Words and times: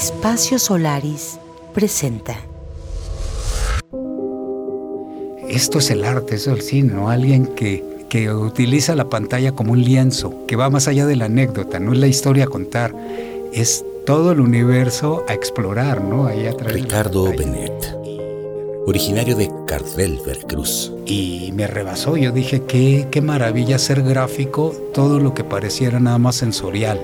Espacio 0.00 0.58
Solaris 0.58 1.38
presenta. 1.74 2.34
Esto 5.46 5.78
es 5.78 5.90
el 5.90 6.04
arte, 6.04 6.36
eso 6.36 6.52
es 6.52 6.56
el 6.56 6.62
cine, 6.62 6.94
¿no? 6.94 7.10
Alguien 7.10 7.48
que, 7.48 7.84
que 8.08 8.32
utiliza 8.32 8.96
la 8.96 9.10
pantalla 9.10 9.52
como 9.52 9.72
un 9.72 9.84
lienzo, 9.84 10.46
que 10.46 10.56
va 10.56 10.70
más 10.70 10.88
allá 10.88 11.04
de 11.04 11.16
la 11.16 11.26
anécdota, 11.26 11.78
no 11.80 11.92
es 11.92 11.98
la 11.98 12.06
historia 12.06 12.44
a 12.44 12.46
contar, 12.46 12.94
es 13.52 13.84
todo 14.06 14.32
el 14.32 14.40
universo 14.40 15.22
a 15.28 15.34
explorar, 15.34 16.02
¿no? 16.02 16.26
Ahí 16.28 16.46
a 16.46 16.52
Ricardo 16.52 17.24
Benet, 17.24 17.94
originario 18.86 19.36
de 19.36 19.50
Cardel, 19.66 20.18
Veracruz. 20.24 20.94
Y 21.04 21.52
me 21.54 21.66
rebasó, 21.66 22.16
yo 22.16 22.32
dije, 22.32 22.62
qué, 22.62 23.06
qué 23.10 23.20
maravilla 23.20 23.78
ser 23.78 24.02
gráfico, 24.02 24.74
todo 24.94 25.20
lo 25.20 25.34
que 25.34 25.44
pareciera 25.44 26.00
nada 26.00 26.16
más 26.16 26.36
sensorial. 26.36 26.98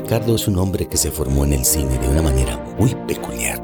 Ricardo 0.00 0.36
es 0.36 0.46
un 0.46 0.56
hombre 0.58 0.86
que 0.86 0.96
se 0.96 1.10
formó 1.10 1.44
en 1.44 1.54
el 1.54 1.64
cine 1.64 1.98
de 1.98 2.08
una 2.08 2.22
manera 2.22 2.56
muy 2.78 2.94
peculiar 3.08 3.60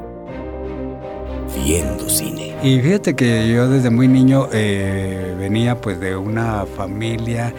viendo 1.63 2.09
cine. 2.09 2.53
Y 2.61 2.81
fíjate 2.81 3.15
que 3.15 3.47
yo 3.47 3.69
desde 3.69 3.89
muy 3.89 4.09
niño 4.09 4.49
eh, 4.51 5.33
venía 5.39 5.79
pues 5.79 5.97
de 5.97 6.17
una 6.17 6.65
familia 6.65 7.53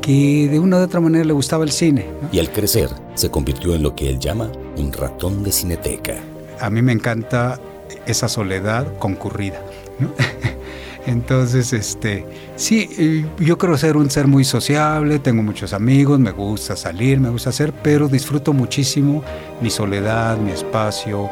que 0.00 0.48
de 0.48 0.60
una 0.60 0.78
u 0.78 0.82
otra 0.84 1.00
manera 1.00 1.24
le 1.24 1.32
gustaba 1.32 1.64
el 1.64 1.72
cine. 1.72 2.06
Y 2.30 2.38
al 2.38 2.52
crecer 2.52 2.88
se 3.14 3.32
convirtió 3.32 3.74
en 3.74 3.82
lo 3.82 3.96
que 3.96 4.08
él 4.08 4.20
llama 4.20 4.52
un 4.76 4.92
ratón 4.92 5.42
de 5.42 5.50
cineteca. 5.50 6.14
A 6.60 6.70
mí 6.70 6.82
me 6.82 6.92
encanta 6.92 7.58
esa 8.06 8.28
soledad 8.28 8.96
concurrida. 8.98 9.60
Entonces, 11.06 11.72
este, 11.72 12.26
sí, 12.56 13.24
yo 13.38 13.56
creo 13.58 13.76
ser 13.78 13.96
un 13.96 14.10
ser 14.10 14.26
muy 14.26 14.44
sociable, 14.44 15.18
tengo 15.18 15.42
muchos 15.42 15.72
amigos, 15.72 16.18
me 16.18 16.30
gusta 16.30 16.76
salir, 16.76 17.18
me 17.18 17.30
gusta 17.30 17.50
hacer, 17.50 17.72
pero 17.82 18.08
disfruto 18.08 18.52
muchísimo 18.52 19.22
mi 19.60 19.70
soledad, 19.70 20.36
mi 20.38 20.52
espacio, 20.52 21.30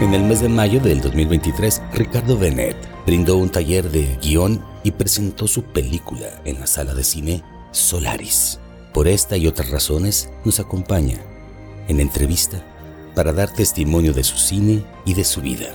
En 0.00 0.14
el 0.14 0.24
mes 0.24 0.40
de 0.40 0.48
mayo 0.48 0.80
del 0.80 1.02
2023, 1.02 1.82
Ricardo 1.92 2.38
Benet 2.38 2.74
brindó 3.04 3.36
un 3.36 3.50
taller 3.50 3.90
de 3.90 4.16
guion 4.22 4.64
y 4.82 4.92
presentó 4.92 5.46
su 5.46 5.62
película 5.62 6.40
en 6.46 6.58
la 6.58 6.66
sala 6.66 6.94
de 6.94 7.04
cine 7.04 7.42
Solaris. 7.70 8.58
Por 8.94 9.08
esta 9.08 9.36
y 9.36 9.46
otras 9.46 9.70
razones 9.70 10.30
nos 10.42 10.58
acompaña 10.58 11.18
en 11.86 12.00
entrevista 12.00 12.64
para 13.20 13.34
dar 13.34 13.52
testimonio 13.52 14.14
de 14.14 14.24
su 14.24 14.38
cine 14.38 14.82
y 15.04 15.12
de 15.12 15.24
su 15.24 15.42
vida. 15.42 15.66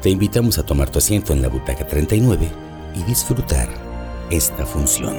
Te 0.00 0.10
invitamos 0.10 0.60
a 0.60 0.64
tomar 0.64 0.88
tu 0.88 1.00
asiento 1.00 1.32
en 1.32 1.42
la 1.42 1.48
butaca 1.48 1.84
39 1.84 2.48
y 2.94 3.02
disfrutar 3.02 3.68
esta 4.30 4.64
función. 4.64 5.16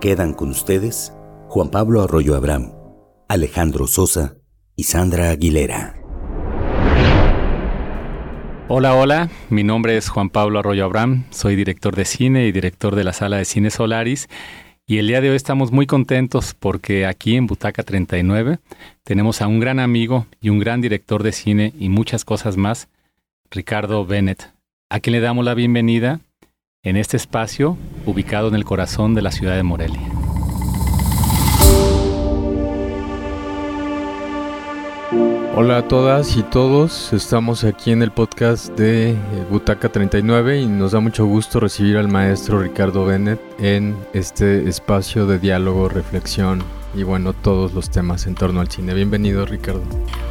Quedan 0.00 0.32
con 0.32 0.48
ustedes 0.48 1.12
Juan 1.48 1.68
Pablo 1.68 2.00
Arroyo 2.00 2.34
Abraham, 2.36 2.72
Alejandro 3.28 3.86
Sosa, 3.86 4.36
y 4.76 4.84
Sandra 4.84 5.28
Aguilera. 5.28 6.00
Hola, 8.68 8.94
hola, 8.94 9.28
mi 9.50 9.62
nombre 9.62 9.98
es 9.98 10.08
Juan 10.08 10.30
Pablo 10.30 10.60
Arroyo 10.60 10.86
Abraham, 10.86 11.26
soy 11.28 11.54
director 11.54 11.94
de 11.94 12.06
cine 12.06 12.46
y 12.46 12.52
director 12.52 12.96
de 12.96 13.04
la 13.04 13.12
sala 13.12 13.36
de 13.36 13.44
cine 13.44 13.68
Solaris 13.68 14.26
y 14.86 14.98
el 14.98 15.06
día 15.08 15.20
de 15.20 15.30
hoy 15.30 15.36
estamos 15.36 15.72
muy 15.72 15.86
contentos 15.86 16.54
porque 16.54 17.06
aquí 17.06 17.36
en 17.36 17.46
Butaca 17.46 17.82
39 17.82 18.58
tenemos 19.02 19.40
a 19.40 19.46
un 19.46 19.58
gran 19.58 19.78
amigo 19.80 20.26
y 20.40 20.50
un 20.50 20.58
gran 20.58 20.80
director 20.80 21.22
de 21.22 21.32
cine 21.32 21.72
y 21.78 21.88
muchas 21.88 22.24
cosas 22.24 22.56
más, 22.56 22.88
Ricardo 23.50 24.04
Bennett, 24.04 24.52
a 24.90 25.00
quien 25.00 25.12
le 25.12 25.20
damos 25.20 25.44
la 25.44 25.54
bienvenida 25.54 26.20
en 26.82 26.96
este 26.96 27.16
espacio 27.16 27.78
ubicado 28.04 28.48
en 28.48 28.54
el 28.54 28.64
corazón 28.64 29.14
de 29.14 29.22
la 29.22 29.32
ciudad 29.32 29.56
de 29.56 29.62
Morelia. 29.62 30.13
Hola 35.56 35.78
a 35.78 35.86
todas 35.86 36.36
y 36.36 36.42
todos, 36.42 37.12
estamos 37.12 37.62
aquí 37.62 37.92
en 37.92 38.02
el 38.02 38.10
podcast 38.10 38.76
de 38.76 39.10
eh, 39.12 39.16
Butaca 39.48 39.88
39 39.88 40.62
y 40.62 40.66
nos 40.66 40.90
da 40.90 40.98
mucho 40.98 41.26
gusto 41.26 41.60
recibir 41.60 41.96
al 41.96 42.08
maestro 42.08 42.60
Ricardo 42.60 43.04
Bennett 43.04 43.40
en 43.60 43.96
este 44.14 44.68
espacio 44.68 45.26
de 45.26 45.38
diálogo, 45.38 45.88
reflexión 45.88 46.64
y 46.92 47.04
bueno, 47.04 47.34
todos 47.34 47.72
los 47.72 47.88
temas 47.88 48.26
en 48.26 48.34
torno 48.34 48.60
al 48.60 48.68
cine. 48.68 48.94
Bienvenido 48.94 49.46
Ricardo. 49.46 49.82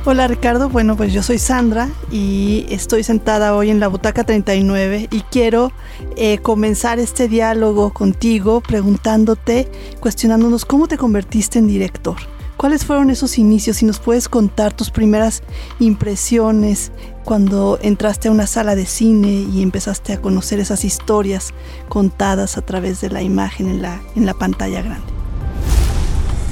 Hola 0.03 0.28
Ricardo, 0.28 0.67
bueno 0.67 0.97
pues 0.97 1.13
yo 1.13 1.23
soy 1.23 1.38
Sandra 1.38 1.88
y 2.12 2.66
estoy 2.69 3.06
sentada 3.06 3.56
hoy 3.56 3.69
en 3.69 3.79
la 3.79 3.88
Butaca 3.88 4.25
39 4.25 5.07
y 5.09 5.22
quiero 5.22 5.72
eh, 6.17 6.39
comenzar 6.39 7.00
este 7.00 7.29
diálogo 7.29 7.94
contigo 7.94 8.59
preguntándote, 8.59 9.72
cuestionándonos 10.01 10.66
cómo 10.66 10.89
te 10.89 10.97
convertiste 10.97 11.59
en 11.59 11.67
director. 11.67 12.17
¿Cuáles 12.63 12.85
fueron 12.85 13.09
esos 13.09 13.38
inicios? 13.40 13.75
Si 13.75 13.85
nos 13.85 14.00
puedes 14.00 14.29
contar 14.29 14.72
tus 14.72 14.90
primeras 14.90 15.44
impresiones 15.79 16.94
cuando 17.25 17.78
entraste 17.81 18.29
a 18.29 18.31
una 18.31 18.47
sala 18.47 18.74
de 18.75 18.85
cine 18.85 19.28
y 19.28 19.62
empezaste 19.62 20.13
a 20.13 20.22
conocer 20.22 20.62
esas 20.62 20.85
historias 20.85 21.53
contadas 21.90 22.57
a 22.57 22.62
través 22.62 23.01
de 23.01 23.09
la 23.09 23.22
imagen 23.22 23.68
en 23.68 23.81
la, 23.81 24.00
en 24.16 24.25
la 24.25 24.34
pantalla 24.34 24.81
grande. 24.81 25.06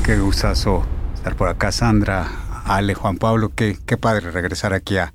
Qué 0.03 0.19
gustazo 0.19 0.83
estar 1.15 1.37
por 1.37 1.47
acá, 1.47 1.71
Sandra, 1.71 2.29
Ale, 2.65 2.93
Juan 2.93 3.15
Pablo, 3.15 3.53
qué, 3.55 3.77
qué 3.85 3.95
padre 3.95 4.31
regresar 4.31 4.73
aquí 4.73 4.97
a, 4.97 5.13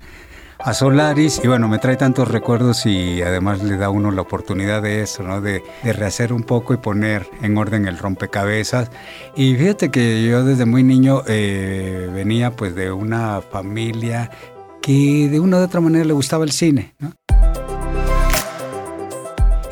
a 0.67 0.75
Solaris 0.75 1.41
y 1.45 1.47
bueno, 1.47 1.69
me 1.69 1.79
trae 1.79 1.97
tantos 1.97 2.27
recuerdos 2.27 2.87
y 2.87 3.23
además 3.23 3.63
le 3.63 3.77
da 3.77 3.87
a 3.87 3.91
uno 3.91 4.11
la 4.11 4.23
oportunidad 4.23 4.83
de 4.83 5.01
eso, 5.01 5.23
¿no? 5.23 5.41
De, 5.41 5.63
rehacer 5.85 6.33
un 6.33 6.43
poco 6.43 6.75
y 6.75 6.77
poner 6.77 7.31
en 7.41 7.57
orden 7.57 7.87
el 7.87 7.97
rompecabezas. 7.97 8.91
Y 9.37 9.55
fíjate 9.55 9.93
que 9.93 10.25
yo 10.25 10.45
desde 10.45 10.65
muy 10.65 10.83
niño 10.83 11.23
eh, 11.29 12.11
venía 12.13 12.51
pues 12.51 12.75
de 12.75 12.91
una 12.91 13.41
familia 13.43 14.33
que 14.83 15.29
de 15.31 15.39
una 15.39 15.59
u 15.59 15.61
otra 15.63 15.81
manera 15.81 16.05
le 16.05 16.13
gustaba 16.13 16.43
el 16.43 16.51
cine. 16.51 16.97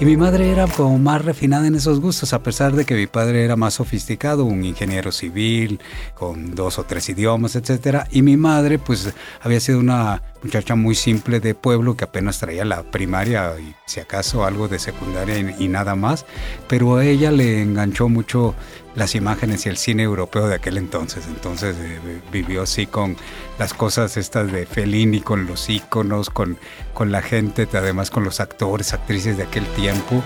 Y 0.01 0.07
mi 0.07 0.17
madre 0.17 0.51
era 0.51 0.67
como 0.67 0.99
más 0.99 1.25
refinada 1.25 1.69
en 1.69 1.77
esos 1.77 2.01
gustos, 2.01 2.33
a 2.33 2.43
pesar 2.43 2.73
de 2.73 2.85
que 2.85 2.97
mi 2.97 3.07
padre 3.07 3.45
era 3.45 3.55
más 3.55 3.75
sofisticado, 3.75 4.45
un 4.45 4.65
ingeniero 4.65 5.13
civil, 5.13 5.79
con 6.15 6.57
dos 6.57 6.81
o 6.81 6.85
tres 6.85 7.09
idiomas, 7.09 7.55
etc. 7.55 8.05
Y 8.11 8.23
mi 8.23 8.37
madre, 8.37 8.81
pues, 8.81 9.15
había 9.41 9.61
sido 9.61 9.79
una 9.79 10.21
muchacha 10.43 10.75
muy 10.75 10.97
simple 10.97 11.39
de 11.39 11.55
pueblo 11.55 11.97
que 11.97 12.05
apenas 12.05 12.41
traía 12.41 12.65
la 12.65 12.83
primaria 12.83 13.55
y 13.59 13.75
si 13.87 14.01
acaso 14.01 14.45
algo 14.45 14.67
de 14.67 14.81
secundaria 14.81 15.39
y, 15.39 15.69
nada 15.69 15.95
más, 15.95 16.27
pero 16.69 16.97
a 16.97 17.05
ella 17.05 17.31
le 17.31 17.63
enganchó 17.63 18.09
mucho 18.09 18.55
las 18.95 19.15
imágenes 19.15 19.67
y 19.67 19.69
el 19.69 19.77
cine 19.77 20.03
europeo 20.03 20.47
de 20.47 20.55
aquel 20.55 20.79
entonces. 20.79 21.27
Entonces 21.27 21.77
eh, 21.79 22.21
vivió 22.31 22.63
así 22.63 22.87
con 22.87 23.17
las 23.59 23.75
cosas 23.75 24.17
estas 24.17 24.53
de 24.53 24.67
Fellini, 24.67 25.21
con 25.21 25.47
los 25.47 25.69
íconos, 25.69 26.31
con, 26.31 26.59
con 26.93 27.13
la 27.13 27.23
gente, 27.23 27.69
además 27.73 28.11
con 28.11 28.25
los 28.25 28.41
actores, 28.41 28.93
actrices 28.93 29.37
de 29.37 29.45
aquel 29.45 29.67
tiempo. 29.75 30.23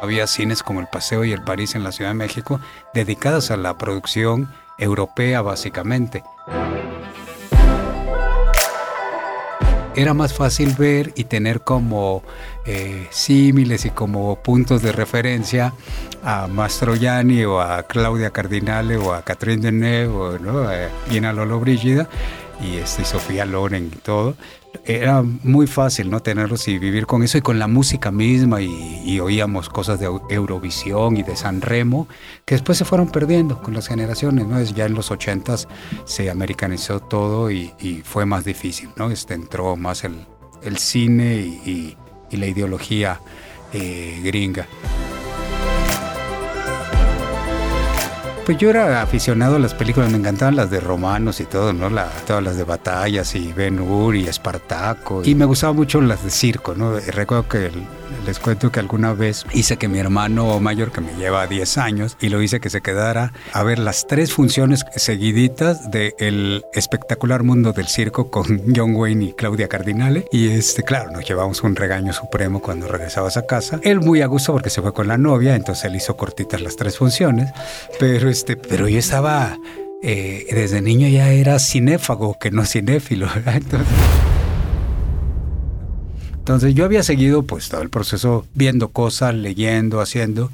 Había 0.00 0.26
cines 0.26 0.62
como 0.62 0.80
El 0.80 0.86
Paseo 0.86 1.24
y 1.24 1.32
El 1.32 1.42
París 1.42 1.74
en 1.74 1.82
la 1.82 1.92
Ciudad 1.92 2.10
de 2.10 2.14
México 2.14 2.60
dedicados 2.92 3.50
a 3.50 3.56
la 3.56 3.78
producción 3.78 4.52
europea 4.78 5.40
básicamente. 5.40 6.22
era 9.96 10.12
más 10.12 10.34
fácil 10.34 10.74
ver 10.78 11.12
y 11.16 11.24
tener 11.24 11.62
como 11.62 12.22
eh, 12.66 13.06
símiles 13.10 13.84
y 13.84 13.90
como 13.90 14.36
puntos 14.42 14.82
de 14.82 14.90
referencia 14.90 15.72
a 16.24 16.48
Mastroianni 16.48 17.44
o 17.44 17.60
a 17.60 17.84
Claudia 17.84 18.30
Cardinale 18.30 18.96
o 18.96 19.14
a 19.14 19.22
Catherine 19.22 19.62
Deneuve 19.62 20.08
o 20.08 20.38
¿no? 20.38 20.68
a 20.68 20.88
Gina 21.08 21.32
Lolo 21.32 21.60
Brigida 21.60 22.08
y, 22.60 22.76
este, 22.78 23.04
Sofía 23.04 23.44
Loren 23.44 23.90
y 23.92 23.96
todo. 23.98 24.34
Era 24.84 25.22
muy 25.22 25.66
fácil 25.66 26.10
no 26.10 26.20
tenerlos 26.20 26.68
y 26.68 26.78
vivir 26.78 27.06
con 27.06 27.22
eso 27.22 27.38
y 27.38 27.40
con 27.40 27.58
la 27.58 27.66
música 27.66 28.10
misma 28.10 28.60
y, 28.60 29.20
oíamos 29.20 29.68
cosas 29.68 30.00
de 30.00 30.06
Eurovisión 30.28 31.16
y 31.16 31.22
de 31.22 31.36
San 31.36 31.60
Remo 31.60 32.08
que 32.44 32.56
después 32.56 32.76
se 32.76 32.84
fueron 32.84 33.08
perdiendo 33.08 33.62
con 33.62 33.74
las 33.74 33.88
generaciones, 33.88 34.46
¿no? 34.46 34.60
Ya 34.60 34.84
en 34.84 34.94
los 34.94 35.10
ochentas 35.10 35.68
se 36.04 36.30
americanizó 36.30 37.00
todo 37.00 37.50
y, 37.50 38.02
fue 38.04 38.26
más 38.26 38.44
difícil, 38.44 38.90
¿no? 38.96 39.10
Este, 39.10 39.34
entró 39.34 39.76
más 39.76 40.04
el 40.04 40.78
cine 40.78 41.36
y, 41.36 41.96
la 42.36 42.46
ideología 42.46 43.20
eh, 43.72 44.20
gringa. 44.22 44.66
Pues 48.46 48.58
yo 48.58 48.70
era 48.70 49.02
aficionado 49.02 49.56
a 49.56 49.58
las 49.58 49.74
películas, 49.74 50.08
me 50.12 50.18
encantaban 50.18 50.54
las 50.54 50.70
de 50.70 50.78
romanos 50.78 51.40
y 51.40 51.46
todo, 51.46 51.72
¿no? 51.72 51.90
Todas 52.28 52.44
las 52.44 52.56
de 52.56 52.62
batallas 52.62 53.34
y 53.34 53.52
Ben 53.52 53.80
Hur 53.80 54.14
y 54.14 54.28
Espartaco. 54.28 55.22
Y 55.24 55.34
me 55.34 55.44
gustaban 55.44 55.74
mucho 55.74 56.00
las 56.00 56.22
de 56.22 56.30
circo, 56.30 56.76
¿no? 56.76 56.92
Recuerdo 56.96 57.48
que 57.48 57.72
Les 58.26 58.38
cuento 58.40 58.72
que 58.72 58.80
alguna 58.80 59.12
vez 59.12 59.44
hice 59.52 59.76
que 59.76 59.88
mi 59.88 59.98
hermano 59.98 60.58
mayor, 60.58 60.90
que 60.90 61.00
me 61.00 61.14
lleva 61.14 61.46
10 61.46 61.78
años, 61.78 62.16
y 62.20 62.28
lo 62.28 62.42
hice 62.42 62.60
que 62.60 62.70
se 62.70 62.80
quedara 62.80 63.32
a 63.52 63.62
ver 63.62 63.78
las 63.78 64.06
tres 64.06 64.32
funciones 64.32 64.84
seguiditas 64.96 65.90
de 65.90 66.14
El 66.18 66.64
espectacular 66.72 67.44
mundo 67.44 67.72
del 67.72 67.86
circo 67.86 68.30
con 68.30 68.62
John 68.76 68.96
Wayne 68.96 69.26
y 69.26 69.32
Claudia 69.32 69.68
Cardinale. 69.68 70.26
Y 70.32 70.48
este, 70.48 70.82
claro, 70.82 71.10
nos 71.10 71.24
llevamos 71.24 71.62
un 71.62 71.76
regaño 71.76 72.12
supremo 72.12 72.60
cuando 72.60 72.88
regresabas 72.88 73.36
a 73.36 73.46
casa. 73.46 73.78
Él 73.82 74.00
muy 74.00 74.22
a 74.22 74.26
gusto 74.26 74.52
porque 74.52 74.70
se 74.70 74.82
fue 74.82 74.92
con 74.92 75.08
la 75.08 75.18
novia, 75.18 75.54
entonces 75.54 75.84
él 75.84 75.96
hizo 75.96 76.16
cortitas 76.16 76.60
las 76.60 76.76
tres 76.76 76.96
funciones. 76.96 77.50
Pero, 77.98 78.28
este, 78.28 78.56
pero 78.56 78.88
yo 78.88 78.98
estaba... 78.98 79.56
Eh, 80.02 80.46
desde 80.50 80.82
niño 80.82 81.08
ya 81.08 81.30
era 81.30 81.58
cinéfago, 81.58 82.38
que 82.38 82.50
no 82.50 82.64
cinéfilo. 82.66 83.28
Entonces, 83.46 83.88
entonces 86.46 86.76
yo 86.76 86.84
había 86.84 87.02
seguido 87.02 87.42
pues 87.42 87.68
todo 87.68 87.82
el 87.82 87.90
proceso 87.90 88.46
viendo 88.54 88.90
cosas, 88.90 89.34
leyendo, 89.34 90.00
haciendo. 90.00 90.52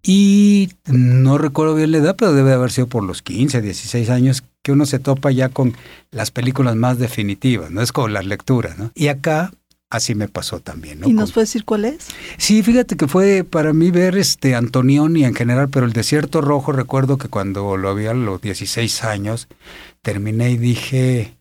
Y 0.00 0.70
no 0.86 1.38
recuerdo 1.38 1.74
bien 1.74 1.90
la 1.90 1.98
edad, 1.98 2.14
pero 2.16 2.32
debe 2.32 2.52
haber 2.52 2.70
sido 2.70 2.86
por 2.86 3.02
los 3.02 3.20
15, 3.22 3.60
16 3.60 4.10
años 4.10 4.44
que 4.62 4.70
uno 4.70 4.86
se 4.86 5.00
topa 5.00 5.32
ya 5.32 5.48
con 5.48 5.74
las 6.12 6.30
películas 6.30 6.76
más 6.76 6.98
definitivas, 6.98 7.72
¿no? 7.72 7.82
Es 7.82 7.90
como 7.90 8.06
las 8.06 8.26
lecturas, 8.26 8.78
¿no? 8.78 8.92
Y 8.94 9.08
acá 9.08 9.50
así 9.90 10.14
me 10.14 10.28
pasó 10.28 10.60
también, 10.60 11.00
¿no? 11.00 11.08
¿Y 11.08 11.12
nos 11.12 11.32
puedes 11.32 11.48
decir 11.48 11.64
cuál 11.64 11.86
es? 11.86 12.06
Sí, 12.36 12.62
fíjate 12.62 12.96
que 12.96 13.08
fue 13.08 13.42
para 13.42 13.72
mí 13.72 13.90
ver 13.90 14.16
este 14.16 14.54
Antonioni 14.54 15.24
en 15.24 15.34
general, 15.34 15.68
pero 15.68 15.84
el 15.84 15.92
Desierto 15.92 16.42
Rojo 16.42 16.70
recuerdo 16.70 17.18
que 17.18 17.26
cuando 17.26 17.76
lo 17.76 17.88
había 17.88 18.12
a 18.12 18.14
los 18.14 18.40
16 18.40 19.02
años, 19.02 19.48
terminé 20.00 20.52
y 20.52 20.58
dije, 20.58 21.38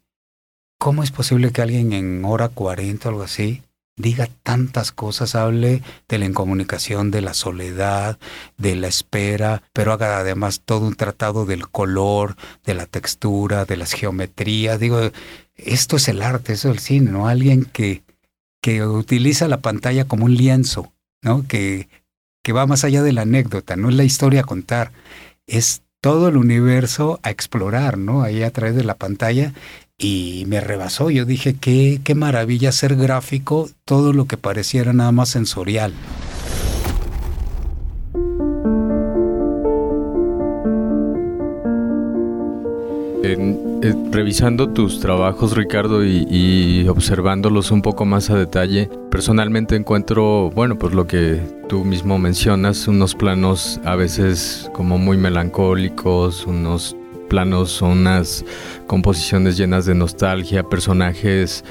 ¿cómo 0.80 1.04
es 1.04 1.12
posible 1.12 1.52
que 1.52 1.62
alguien 1.62 1.94
en 1.94 2.26
hora 2.26 2.50
40 2.50 3.08
o 3.08 3.12
algo 3.12 3.22
así 3.22 3.62
diga 3.96 4.28
tantas 4.44 4.92
cosas, 4.92 5.36
hable 5.36 5.82
de 6.08 6.18
la 6.18 6.26
incomunicación, 6.26 7.12
de 7.12 7.22
la 7.22 7.34
soledad, 7.34 8.18
de 8.58 8.76
la 8.76 8.88
espera, 8.88 9.64
pero 9.74 9.94
haga 9.94 10.18
además 10.18 10.62
todo 10.66 10.86
un 10.88 10.96
tratado 10.96 11.46
del 11.46 11.68
color, 11.70 12.36
de 12.66 12.74
la 12.74 12.86
textura, 12.86 13.66
de 13.66 13.78
las 13.78 13.94
geometrías. 13.94 14.80
Digo, 14.80 15.00
esto 15.56 15.98
es 15.98 16.08
el 16.08 16.22
arte, 16.22 16.54
eso 16.54 16.70
es 16.70 16.76
el 16.76 16.80
cine, 16.80 17.12
¿no? 17.12 17.28
Alguien 17.28 17.66
que, 17.66 18.04
que 18.62 18.86
utiliza 18.86 19.48
la 19.48 19.62
pantalla 19.62 20.06
como 20.06 20.26
un 20.26 20.36
lienzo, 20.36 20.92
¿no? 21.22 21.48
Que, 21.48 21.88
que 22.44 22.54
va 22.54 22.66
más 22.66 22.84
allá 22.84 23.04
de 23.04 23.14
la 23.14 23.22
anécdota, 23.22 23.76
no 23.76 23.90
es 23.90 23.96
la 23.96 24.04
historia 24.04 24.42
a 24.42 24.46
contar, 24.46 24.92
es 25.46 25.84
todo 26.02 26.28
el 26.28 26.36
universo 26.36 27.22
a 27.24 27.30
explorar, 27.30 27.98
¿no? 27.98 28.24
Ahí 28.24 28.44
a 28.44 28.52
través 28.52 28.76
de 28.76 28.84
la 28.84 28.96
pantalla 28.96 29.54
y 29.98 30.46
me 30.48 30.62
rebasó. 30.62 31.10
Yo 31.10 31.26
dije, 31.26 31.56
qué, 31.56 32.02
qué 32.04 32.16
maravilla 32.16 32.72
ser 32.72 32.96
gráfico, 32.96 33.70
todo 33.86 34.14
lo 34.14 34.26
que 34.26 34.38
pareciera 34.38 34.94
nada 34.94 35.12
más 35.12 35.30
sensorial. 35.30 35.94
Eh, 43.84 43.94
revisando 44.12 44.70
tus 44.70 45.00
trabajos, 45.00 45.56
Ricardo, 45.56 46.06
y, 46.06 46.88
observándolos 46.88 47.72
un 47.72 47.82
poco 47.82 48.06
más 48.06 48.30
a 48.30 48.36
detalle, 48.36 48.90
personalmente 49.10 49.76
encuentro, 49.76 50.52
bueno, 50.52 50.78
pues 50.78 50.94
lo 50.94 51.08
que 51.08 51.42
tú 51.68 51.84
mismo 51.84 52.18
mencionas, 52.18 52.88
unos 52.88 53.16
planos 53.16 53.82
a 53.84 53.96
veces 53.96 54.70
como 54.74 54.98
muy 54.98 55.18
melancólicos, 55.18 56.46
unos 56.46 56.96
planos, 57.34 57.82
unas 57.82 58.46
composiciones 58.86 59.58
llenas 59.58 59.88
de 59.88 59.96
nostalgia, 59.96 60.62
personajes 60.62 61.66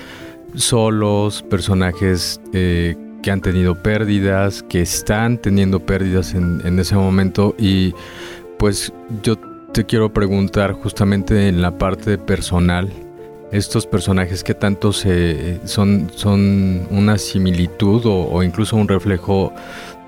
solos, 0.56 1.44
personajes 1.48 2.40
eh, 2.52 2.96
que 3.22 3.30
han 3.30 3.40
tenido 3.40 3.80
pérdidas, 3.80 4.64
que 4.64 4.80
están 4.80 5.38
teniendo 5.38 5.78
pérdidas 5.78 6.34
en, 6.34 6.76
ese 6.80 6.96
momento. 6.96 7.54
Y 7.60 7.94
pues 8.58 8.92
yo 9.22 9.36
te 9.72 9.86
quiero 9.86 10.12
preguntar 10.12 10.72
justamente 10.72 11.46
en 11.46 11.62
la 11.62 11.78
parte 11.78 12.18
personal, 12.18 12.90
estos 13.52 13.86
personajes 13.86 14.42
que 14.42 14.54
tanto 14.54 14.92
se, 14.92 15.60
son, 15.64 16.10
son 16.12 16.88
una 16.90 17.18
similitud 17.18 18.02
o, 18.04 18.42
incluso 18.42 18.74
un 18.74 18.88
reflejo 18.88 19.52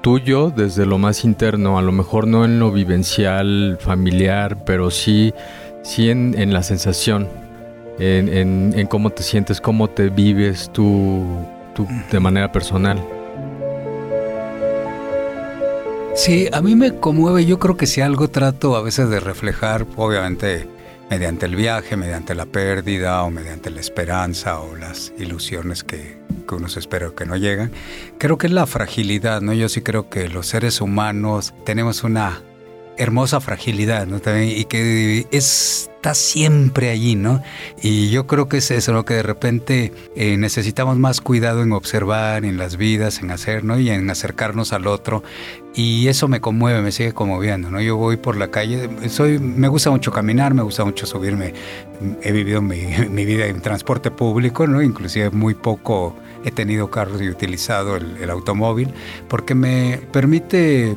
tuyo 0.04 0.52
desde 0.54 0.84
lo 0.84 0.98
más 0.98 1.24
interno, 1.24 1.78
a 1.78 1.82
lo 1.82 1.90
mejor 1.90 2.26
no 2.26 2.44
en 2.44 2.60
lo 2.60 2.70
vivencial, 2.70 3.78
familiar, 3.80 4.62
pero 4.66 4.90
sí, 4.90 5.32
sí 5.82 6.10
en, 6.10 6.52
la 6.52 6.62
sensación, 6.62 7.26
en, 7.98 8.74
en, 8.78 8.86
cómo 8.86 9.08
te 9.08 9.22
sientes, 9.22 9.62
cómo 9.62 9.88
te 9.88 10.10
vives 10.10 10.68
tú, 10.74 11.24
tú 11.74 11.88
de 12.12 12.20
manera 12.20 12.52
personal. 12.52 13.02
Sí, 16.14 16.50
a 16.52 16.60
mí 16.60 16.76
me 16.76 16.96
conmueve, 16.96 17.46
yo 17.46 17.58
creo 17.58 17.78
que 17.78 17.86
si 17.86 18.02
algo 18.02 18.28
trato 18.28 18.76
a 18.76 18.82
veces 18.82 19.08
de 19.08 19.20
reflejar, 19.20 19.86
obviamente 19.96 20.68
mediante 21.10 21.46
el 21.46 21.56
viaje, 21.56 21.96
mediante 21.96 22.34
la 22.34 22.46
pérdida 22.46 23.22
o 23.22 23.30
mediante 23.30 23.70
la 23.70 23.80
esperanza 23.80 24.60
o 24.60 24.76
las 24.76 25.12
ilusiones 25.18 25.84
que, 25.84 26.18
que 26.48 26.54
uno 26.54 26.68
se 26.68 26.80
espera 26.80 27.10
que 27.16 27.26
no 27.26 27.36
llegan. 27.36 27.72
Creo 28.18 28.38
que 28.38 28.46
es 28.46 28.52
la 28.52 28.66
fragilidad, 28.66 29.40
¿no? 29.40 29.52
Yo 29.52 29.68
sí 29.68 29.82
creo 29.82 30.08
que 30.08 30.28
los 30.28 30.46
seres 30.46 30.80
humanos 30.80 31.54
tenemos 31.64 32.04
una 32.04 32.42
hermosa 32.96 33.40
fragilidad, 33.40 34.06
¿no? 34.06 34.20
También, 34.20 34.56
y 34.56 34.64
que 34.64 35.26
está 36.04 36.12
siempre 36.12 36.90
allí, 36.90 37.14
¿no? 37.14 37.42
Y 37.80 38.10
yo 38.10 38.26
creo 38.26 38.46
que 38.46 38.58
es 38.58 38.70
eso, 38.70 38.92
¿no? 38.92 39.06
Que 39.06 39.14
de 39.14 39.22
repente 39.22 39.90
eh, 40.14 40.36
necesitamos 40.36 40.98
más 40.98 41.22
cuidado 41.22 41.62
en 41.62 41.72
observar, 41.72 42.44
en 42.44 42.58
las 42.58 42.76
vidas, 42.76 43.22
en 43.22 43.30
hacer, 43.30 43.64
¿no? 43.64 43.78
Y 43.78 43.88
en 43.88 44.10
acercarnos 44.10 44.74
al 44.74 44.86
otro. 44.86 45.22
Y 45.74 46.08
eso 46.08 46.28
me 46.28 46.42
conmueve, 46.42 46.82
me 46.82 46.92
sigue 46.92 47.14
conmoviendo, 47.14 47.70
¿no? 47.70 47.80
Yo 47.80 47.96
voy 47.96 48.18
por 48.18 48.36
la 48.36 48.48
calle, 48.48 48.90
soy, 49.08 49.38
me 49.38 49.68
gusta 49.68 49.88
mucho 49.88 50.12
caminar, 50.12 50.52
me 50.52 50.60
gusta 50.60 50.84
mucho 50.84 51.06
subirme. 51.06 51.54
He 52.20 52.32
vivido 52.32 52.60
mi, 52.60 52.82
mi 53.10 53.24
vida 53.24 53.46
en 53.46 53.62
transporte 53.62 54.10
público, 54.10 54.66
¿no? 54.66 54.82
Inclusive 54.82 55.30
muy 55.30 55.54
poco 55.54 56.14
he 56.44 56.50
tenido 56.50 56.90
carros 56.90 57.22
y 57.22 57.30
utilizado 57.30 57.96
el, 57.96 58.28
automóvil, 58.28 58.92
porque 59.28 59.54
me 59.54 60.00
permite 60.12 60.96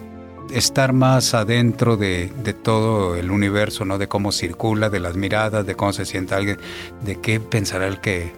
estar 0.51 0.93
más 0.93 1.33
adentro 1.33 1.97
de, 1.97 2.31
todo 2.63 3.15
el 3.15 3.31
universo, 3.31 3.85
¿no? 3.85 3.97
De 3.97 4.07
cómo 4.07 4.31
circula, 4.31 4.89
de 4.89 4.99
las 4.99 5.15
miradas, 5.15 5.65
de 5.65 5.75
cómo 5.75 5.93
se 5.93 6.05
siente 6.05 6.35
alguien, 6.35 6.57
de 7.03 7.19
qué 7.19 7.39
pensará 7.39 7.87
el 7.87 7.99
que 7.99 8.31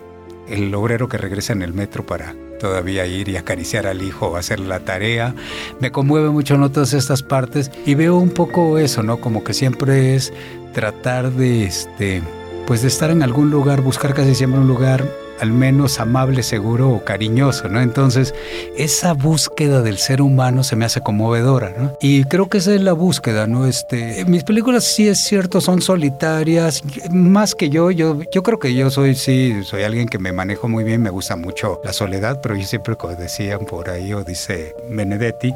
el 0.48 0.74
obrero 0.74 1.08
que 1.08 1.18
regresa 1.18 1.54
en 1.54 1.62
el 1.62 1.74
metro 1.74 2.06
para 2.06 2.36
todavía 2.60 3.06
ir 3.06 3.30
y 3.30 3.38
acariciar 3.38 3.88
al 3.88 4.02
hijo 4.02 4.28
o 4.28 4.36
hacer 4.36 4.60
la 4.60 4.80
tarea. 4.80 5.36
Me 5.80 5.92
conmueve 5.92 6.30
mucho 6.30 6.58
¿no? 6.58 6.72
todas 6.72 6.94
estas 6.94 7.24
partes 7.24 7.72
y 7.86 7.96
veo 7.96 8.18
un 8.18 8.32
poco 8.32 8.78
eso, 8.78 9.04
¿no? 9.04 9.22
Como 9.22 9.44
que 9.44 9.54
siempre 9.54 10.16
es 10.16 10.34
tratar 10.74 11.32
de 11.32 11.66
este 11.66 12.22
pues 12.68 12.84
de 12.84 12.88
estar 12.88 13.10
en 13.10 13.24
algún 13.24 13.50
lugar, 13.50 13.82
buscar 13.82 14.14
casi 14.14 14.36
siempre 14.36 14.60
un 14.60 14.68
lugar 14.68 15.04
al 15.40 15.52
menos 15.52 16.00
amable, 16.00 16.44
seguro 16.44 16.90
o 16.90 17.04
cariñoso, 17.04 17.70
¿no? 17.70 17.82
Entonces, 17.82 18.34
esa 18.78 19.14
búsqueda 19.14 19.82
del 19.82 19.98
ser 19.98 20.22
humano 20.22 20.64
se 20.64 20.76
me 20.76 20.86
hace 20.86 21.02
conmovedora, 21.02 21.74
¿no? 21.78 21.98
Y 22.02 22.24
creo 22.26 22.50
que 22.50 22.60
esa 22.60 22.74
es 22.74 22.82
la 22.82 22.94
búsqueda, 22.94 23.48
¿no? 23.48 23.66
Este, 23.66 24.26
mis 24.26 24.44
películas 24.44 24.84
sí 24.84 25.08
es 25.08 25.20
cierto, 25.20 25.62
son 25.62 25.82
solitarias, 25.82 26.84
más 27.12 27.56
que 27.56 27.70
yo, 27.70 27.92
yo, 27.92 28.20
yo 28.34 28.44
creo 28.44 28.60
que 28.60 28.74
yo 28.74 28.90
soy, 28.90 29.16
sí, 29.16 29.64
soy 29.64 29.84
alguien 29.84 30.08
que 30.08 30.20
me 30.20 30.32
manejo 30.32 30.68
muy 30.68 30.84
bien, 30.84 31.02
me 31.02 31.10
gusta 31.10 31.36
mucho 31.36 31.80
la 31.84 31.94
soledad, 31.94 32.40
pero 32.42 32.56
yo 32.56 32.66
siempre, 32.66 32.96
como 32.96 33.16
decían 33.16 33.62
por 33.66 33.90
ahí, 33.90 34.14
o 34.14 34.24
dice 34.24 34.76
Benedetti, 34.90 35.54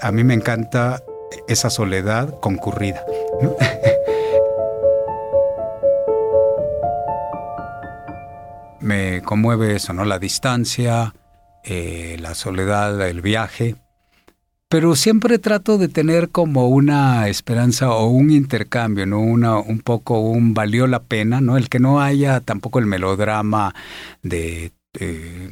a 0.00 0.12
mí 0.12 0.24
me 0.24 0.34
encanta 0.34 1.02
esa 1.48 1.70
soledad 1.70 2.28
concurrida, 2.40 3.04
¿no? 3.42 3.54
me 8.80 9.22
conmueve 9.22 9.76
eso, 9.76 9.92
¿no? 9.92 10.04
La 10.04 10.18
distancia, 10.18 11.14
eh, 11.64 12.16
la 12.20 12.34
soledad, 12.34 13.08
el 13.08 13.20
viaje. 13.20 13.76
Pero 14.68 14.96
siempre 14.96 15.38
trato 15.38 15.78
de 15.78 15.88
tener 15.88 16.30
como 16.30 16.68
una 16.68 17.28
esperanza 17.28 17.90
o 17.90 18.06
un 18.06 18.30
intercambio, 18.30 19.06
¿no? 19.06 19.20
Una, 19.20 19.58
un 19.58 19.80
poco 19.80 20.20
un 20.20 20.54
valió 20.54 20.86
la 20.86 21.02
pena, 21.02 21.40
¿no? 21.40 21.56
El 21.56 21.68
que 21.68 21.78
no 21.78 22.00
haya 22.00 22.40
tampoco 22.40 22.80
el 22.80 22.86
melodrama 22.86 23.74
de, 24.22 24.72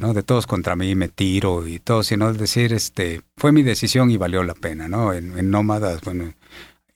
¿no? 0.01 0.15
de 0.15 0.23
todos 0.23 0.47
contra 0.47 0.75
mí, 0.75 0.95
me 0.95 1.09
tiro 1.09 1.67
y 1.67 1.79
todo, 1.79 2.03
sino 2.03 2.33
decir, 2.33 2.73
este, 2.73 3.23
fue 3.37 3.53
mi 3.53 3.63
decisión 3.63 4.11
y 4.11 4.17
valió 4.17 4.43
la 4.43 4.55
pena, 4.55 4.89
¿no? 4.89 5.13
En, 5.13 5.39
en 5.39 5.51
Nómadas, 5.51 6.01
bueno, 6.01 6.33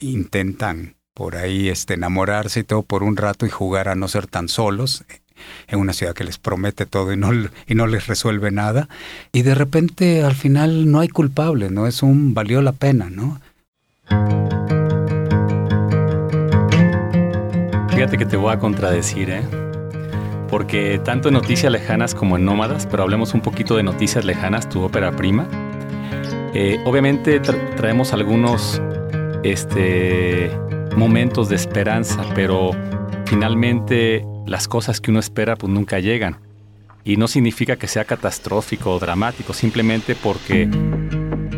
intentan 0.00 0.96
por 1.14 1.36
ahí 1.36 1.68
este, 1.68 1.94
enamorarse 1.94 2.60
y 2.60 2.64
todo 2.64 2.82
por 2.82 3.02
un 3.02 3.16
rato 3.16 3.46
y 3.46 3.50
jugar 3.50 3.88
a 3.88 3.94
no 3.94 4.08
ser 4.08 4.26
tan 4.26 4.48
solos 4.48 5.04
en 5.66 5.78
una 5.78 5.92
ciudad 5.92 6.14
que 6.14 6.24
les 6.24 6.38
promete 6.38 6.86
todo 6.86 7.12
y 7.12 7.16
no, 7.16 7.30
y 7.66 7.74
no 7.74 7.86
les 7.86 8.06
resuelve 8.06 8.50
nada. 8.50 8.88
Y 9.32 9.42
de 9.42 9.54
repente 9.54 10.22
al 10.22 10.34
final 10.34 10.90
no 10.90 11.00
hay 11.00 11.08
culpable, 11.08 11.70
¿no? 11.70 11.86
Es 11.86 12.02
un 12.02 12.34
valió 12.34 12.62
la 12.62 12.72
pena, 12.72 13.10
¿no? 13.10 13.40
Fíjate 17.90 18.16
que 18.16 18.26
te 18.26 18.36
voy 18.36 18.52
a 18.52 18.58
contradecir, 18.58 19.30
¿eh? 19.30 19.42
porque 20.48 21.00
tanto 21.04 21.28
en 21.28 21.34
Noticias 21.34 21.70
Lejanas 21.70 22.14
como 22.14 22.36
en 22.36 22.44
Nómadas, 22.44 22.86
pero 22.86 23.02
hablemos 23.02 23.34
un 23.34 23.40
poquito 23.40 23.76
de 23.76 23.82
Noticias 23.82 24.24
Lejanas, 24.24 24.68
tu 24.68 24.82
ópera 24.82 25.12
prima. 25.12 25.46
Eh, 26.54 26.80
obviamente 26.84 27.40
traemos 27.40 28.12
algunos 28.12 28.80
este, 29.42 30.50
momentos 30.96 31.48
de 31.48 31.56
esperanza, 31.56 32.24
pero 32.34 32.70
finalmente 33.26 34.24
las 34.48 34.66
cosas 34.66 35.00
que 35.00 35.10
uno 35.10 35.20
espera 35.20 35.56
pues 35.56 35.72
nunca 35.72 36.00
llegan. 36.00 36.38
Y 37.04 37.16
no 37.16 37.28
significa 37.28 37.76
que 37.76 37.86
sea 37.86 38.04
catastrófico 38.04 38.92
o 38.92 38.98
dramático, 38.98 39.52
simplemente 39.52 40.14
porque 40.14 40.68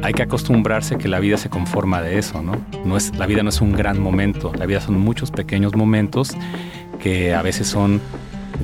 hay 0.03 0.13
que 0.13 0.23
acostumbrarse 0.23 0.97
que 0.99 1.09
la 1.09 1.21
vida 1.21 1.37
se 1.37 1.51
conforma 1.51 2.03
de 2.03 2.19
eso, 2.19 2.43
¿no? 2.43 2.65
no 2.85 2.97
es, 2.97 3.15
la 3.17 3.27
vida 3.27 3.43
no 3.43 3.49
es 3.49 3.61
un 3.61 3.73
gran 3.73 4.01
momento, 4.01 4.53
la 4.57 4.67
vida 4.67 4.81
son 4.81 4.99
muchos 4.99 5.31
pequeños 5.31 5.75
momentos 5.75 6.31
que 7.01 7.35
a 7.35 7.43
veces 7.43 7.67
son 7.67 8.01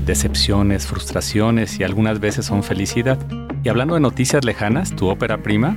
decepciones, 0.05 0.87
frustraciones 0.87 1.81
y 1.81 1.85
algunas 1.85 2.21
veces 2.21 2.47
son 2.47 2.63
felicidad. 2.63 3.19
Y 3.65 3.69
hablando 3.69 3.95
de 3.95 4.01
noticias 4.01 4.45
lejanas, 4.45 4.95
tu 4.95 5.09
ópera 5.09 5.43
prima, 5.43 5.77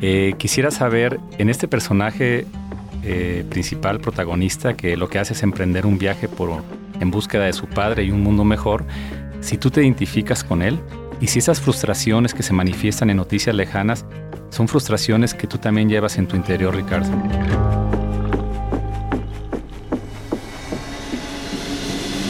eh, 0.00 0.34
quisiera 0.38 0.70
saber 0.70 1.20
en 1.38 1.50
este 1.50 1.68
personaje 1.68 2.46
eh, 3.02 3.44
principal, 3.50 4.00
protagonista, 4.00 4.74
que 4.74 4.96
lo 4.96 5.08
que 5.08 5.18
hace 5.18 5.34
es 5.34 5.42
emprender 5.42 5.86
un 5.86 5.98
viaje 5.98 6.28
por, 6.28 6.62
en 7.00 7.10
búsqueda 7.10 7.44
de 7.44 7.52
su 7.52 7.66
padre 7.66 8.04
y 8.04 8.10
un 8.10 8.22
mundo 8.22 8.44
mejor, 8.44 8.84
si 9.40 9.56
tú 9.56 9.70
te 9.70 9.82
identificas 9.82 10.44
con 10.44 10.62
él 10.62 10.80
y 11.20 11.28
si 11.28 11.38
esas 11.38 11.60
frustraciones 11.60 12.34
que 12.34 12.42
se 12.42 12.52
manifiestan 12.52 13.10
en 13.10 13.16
noticias 13.16 13.54
lejanas 13.54 14.04
son 14.50 14.68
frustraciones 14.68 15.34
que 15.34 15.46
tú 15.46 15.58
también 15.58 15.88
llevas 15.88 16.16
en 16.18 16.26
tu 16.26 16.36
interior, 16.36 16.74
Ricardo. 16.74 17.10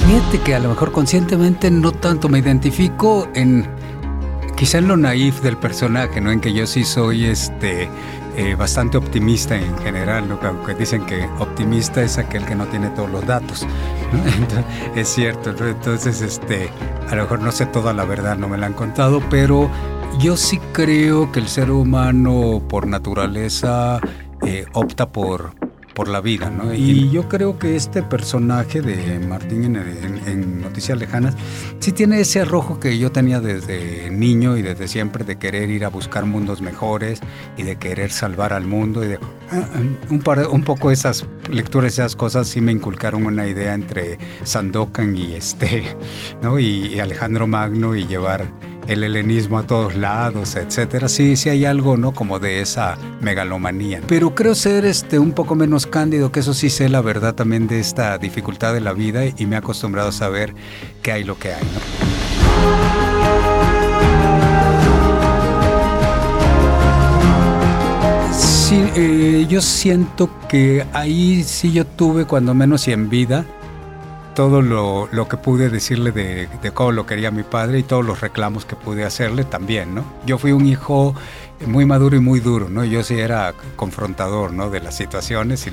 Fíjate 0.06 0.40
que 0.40 0.54
a 0.54 0.58
lo 0.58 0.70
mejor 0.70 0.90
conscientemente 0.90 1.70
no 1.70 1.92
tanto 1.92 2.28
me 2.28 2.38
identifico 2.38 3.28
en 3.34 3.66
quizá 4.56 4.78
en 4.78 4.88
lo 4.88 4.96
naif 4.96 5.40
del 5.42 5.56
personaje, 5.56 6.20
¿no? 6.20 6.32
En 6.32 6.40
que 6.40 6.52
yo 6.52 6.66
sí 6.66 6.82
soy 6.82 7.26
este 7.26 7.88
eh, 8.38 8.54
bastante 8.54 8.96
optimista 8.96 9.56
en 9.56 9.76
general, 9.78 10.28
¿no? 10.28 10.38
Aunque 10.44 10.72
dicen 10.72 11.04
que 11.06 11.28
optimista 11.40 12.02
es 12.02 12.18
aquel 12.18 12.44
que 12.44 12.54
no 12.54 12.66
tiene 12.68 12.88
todos 12.90 13.10
los 13.10 13.26
datos. 13.26 13.66
es 14.94 15.08
cierto, 15.08 15.50
entonces 15.50 16.22
este, 16.22 16.70
a 17.10 17.16
lo 17.16 17.22
mejor 17.22 17.40
no 17.40 17.50
sé 17.50 17.66
toda 17.66 17.92
la 17.92 18.04
verdad, 18.04 18.36
no 18.36 18.48
me 18.48 18.56
la 18.56 18.66
han 18.66 18.74
contado, 18.74 19.20
pero 19.28 19.68
yo 20.20 20.36
sí 20.36 20.60
creo 20.72 21.32
que 21.32 21.40
el 21.40 21.48
ser 21.48 21.72
humano 21.72 22.62
por 22.68 22.86
naturaleza 22.86 23.98
eh, 24.46 24.66
opta 24.72 25.10
por 25.10 25.57
por 25.98 26.06
la 26.06 26.20
vida, 26.20 26.48
¿no? 26.48 26.72
Y 26.72 27.10
yo 27.10 27.28
creo 27.28 27.58
que 27.58 27.74
este 27.74 28.04
personaje 28.04 28.80
de 28.80 29.18
Martín 29.18 29.74
en, 29.74 30.60
Noticias 30.60 30.96
Lejanas 30.96 31.34
sí 31.80 31.90
tiene 31.90 32.20
ese 32.20 32.42
arrojo 32.42 32.78
que 32.78 32.96
yo 32.98 33.10
tenía 33.10 33.40
desde 33.40 34.08
niño 34.08 34.56
y 34.56 34.62
desde 34.62 34.86
siempre 34.86 35.24
de 35.24 35.40
querer 35.40 35.70
ir 35.70 35.84
a 35.84 35.88
buscar 35.88 36.24
mundos 36.24 36.62
mejores 36.62 37.18
y 37.56 37.64
de 37.64 37.78
querer 37.78 38.12
salvar 38.12 38.52
al 38.52 38.64
mundo 38.64 39.04
y 39.04 39.08
de 39.08 39.18
ah, 39.50 39.68
un, 40.08 40.22
un 40.52 40.62
poco 40.62 40.92
esas 40.92 41.26
lecturas, 41.50 41.94
esas 41.94 42.14
cosas 42.14 42.46
sí 42.46 42.60
me 42.60 42.70
inculcaron 42.70 43.26
una 43.26 43.48
idea 43.48 43.74
entre 43.74 44.18
Sandokan 44.44 45.16
y 45.16 45.34
este, 45.34 45.82
¿no? 46.42 46.60
y 46.60 47.00
Alejandro 47.00 47.48
Magno 47.48 47.96
y 47.96 48.06
llevar 48.06 48.46
el 48.88 49.04
helenismo 49.04 49.58
a 49.58 49.62
todos 49.62 49.94
lados, 49.94 50.56
etcétera. 50.56 51.08
Sí, 51.08 51.36
sí 51.36 51.50
hay 51.50 51.64
algo, 51.66 51.96
¿no? 51.96 52.12
Como 52.12 52.40
de 52.40 52.60
esa 52.62 52.96
megalomanía. 53.20 54.00
Pero 54.08 54.34
creo 54.34 54.54
ser 54.54 54.84
este 54.86 55.18
un 55.18 55.32
poco 55.32 55.54
menos 55.54 55.86
cándido, 55.86 56.32
que 56.32 56.40
eso 56.40 56.54
sí 56.54 56.70
sé 56.70 56.88
la 56.88 57.02
verdad 57.02 57.34
también 57.34 57.68
de 57.68 57.78
esta 57.78 58.18
dificultad 58.18 58.72
de 58.72 58.80
la 58.80 58.94
vida 58.94 59.24
y 59.26 59.46
me 59.46 59.56
he 59.56 59.58
acostumbrado 59.58 60.08
a 60.08 60.12
saber 60.12 60.54
que 61.02 61.12
hay 61.12 61.24
lo 61.24 61.38
que 61.38 61.52
hay, 61.52 61.62
Sí, 68.32 68.84
eh, 68.96 69.46
yo 69.48 69.62
siento 69.62 70.30
que 70.48 70.86
ahí 70.92 71.42
sí 71.42 71.72
yo 71.72 71.86
tuve, 71.86 72.26
cuando 72.26 72.52
menos 72.52 72.86
y 72.88 72.92
en 72.92 73.08
vida, 73.08 73.46
todo 74.38 74.62
lo, 74.62 75.08
lo, 75.10 75.26
que 75.26 75.36
pude 75.36 75.68
decirle 75.68 76.12
de, 76.12 76.48
cómo 76.72 76.92
lo 76.92 77.06
quería 77.06 77.32
mi 77.32 77.42
padre 77.42 77.80
y 77.80 77.82
todos 77.82 78.06
los 78.06 78.20
reclamos 78.20 78.64
que 78.64 78.76
pude 78.76 79.02
hacerle 79.04 79.42
también, 79.42 79.96
¿no? 79.96 80.04
Yo 80.26 80.38
fui 80.38 80.52
un 80.52 80.64
hijo 80.64 81.12
muy 81.66 81.84
maduro 81.86 82.14
y 82.14 82.20
muy 82.20 82.38
duro, 82.38 82.68
¿no? 82.68 82.84
Yo 82.84 83.02
sí 83.02 83.18
era 83.18 83.52
confrontador, 83.74 84.52
¿no? 84.52 84.70
De 84.70 84.78
las 84.78 84.96
situaciones 84.96 85.66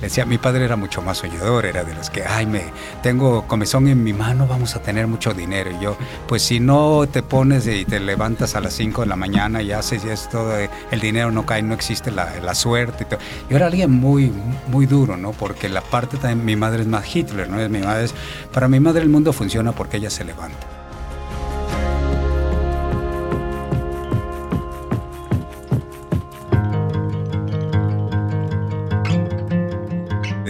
decía, 0.00 0.24
mi 0.24 0.38
padre 0.38 0.64
era 0.64 0.76
mucho 0.76 1.02
más 1.02 1.18
soñador, 1.18 1.66
era 1.66 1.84
de 1.84 1.94
los 1.94 2.10
que, 2.10 2.24
ay, 2.24 2.46
me 2.46 2.64
tengo 3.02 3.46
comezón 3.46 3.88
en 3.88 4.02
mi 4.02 4.12
mano, 4.12 4.46
vamos 4.46 4.76
a 4.76 4.82
tener 4.82 5.06
mucho 5.06 5.34
dinero. 5.34 5.70
Y 5.70 5.82
yo, 5.82 5.96
pues 6.26 6.42
si 6.42 6.60
no 6.60 7.06
te 7.10 7.22
pones 7.22 7.66
y 7.66 7.84
te 7.84 8.00
levantas 8.00 8.54
a 8.54 8.60
las 8.60 8.74
5 8.74 9.02
de 9.02 9.06
la 9.06 9.16
mañana 9.16 9.62
y 9.62 9.72
haces 9.72 10.04
y 10.04 10.08
es 10.08 10.28
todo, 10.28 10.54
el 10.56 11.00
dinero 11.00 11.30
no 11.30 11.46
cae, 11.46 11.62
no 11.62 11.74
existe 11.74 12.10
la, 12.10 12.40
la 12.40 12.54
suerte. 12.54 13.04
Y. 13.04 13.50
Yo 13.50 13.56
era 13.56 13.66
alguien 13.66 13.90
muy, 13.90 14.32
muy 14.68 14.86
duro, 14.86 15.16
¿no? 15.16 15.32
Porque 15.32 15.68
la 15.68 15.80
parte 15.80 16.16
también, 16.16 16.44
mi 16.44 16.56
madre 16.56 16.82
es 16.82 16.88
más 16.88 17.04
Hitler, 17.14 17.48
¿no? 17.48 17.60
Es 17.60 17.70
mi 17.70 17.80
madre, 17.80 18.08
para 18.52 18.68
mi 18.68 18.80
madre 18.80 19.02
el 19.02 19.08
mundo 19.08 19.32
funciona 19.32 19.72
porque 19.72 19.98
ella 19.98 20.10
se 20.10 20.24
levanta. 20.24 20.77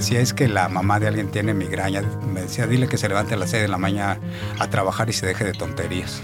Decía 0.09 0.23
es 0.23 0.33
que 0.33 0.49
la 0.49 0.71
mamá 0.71 0.99
de 0.99 1.07
alguien 1.07 1.29
tiene 1.31 1.53
migraña, 1.53 2.01
me 2.33 2.41
decía, 2.41 2.67
dile 2.67 2.89
que 2.89 2.97
se 2.97 3.09
levante 3.09 3.35
a 3.35 3.37
las 3.37 3.51
6 3.51 3.65
de 3.65 3.69
la 3.69 3.77
mañana 3.77 4.19
a 4.59 4.71
trabajar 4.71 5.11
y 5.11 5.13
se 5.13 5.27
deje 5.27 5.45
de 5.45 5.53
tonterías, 5.53 6.23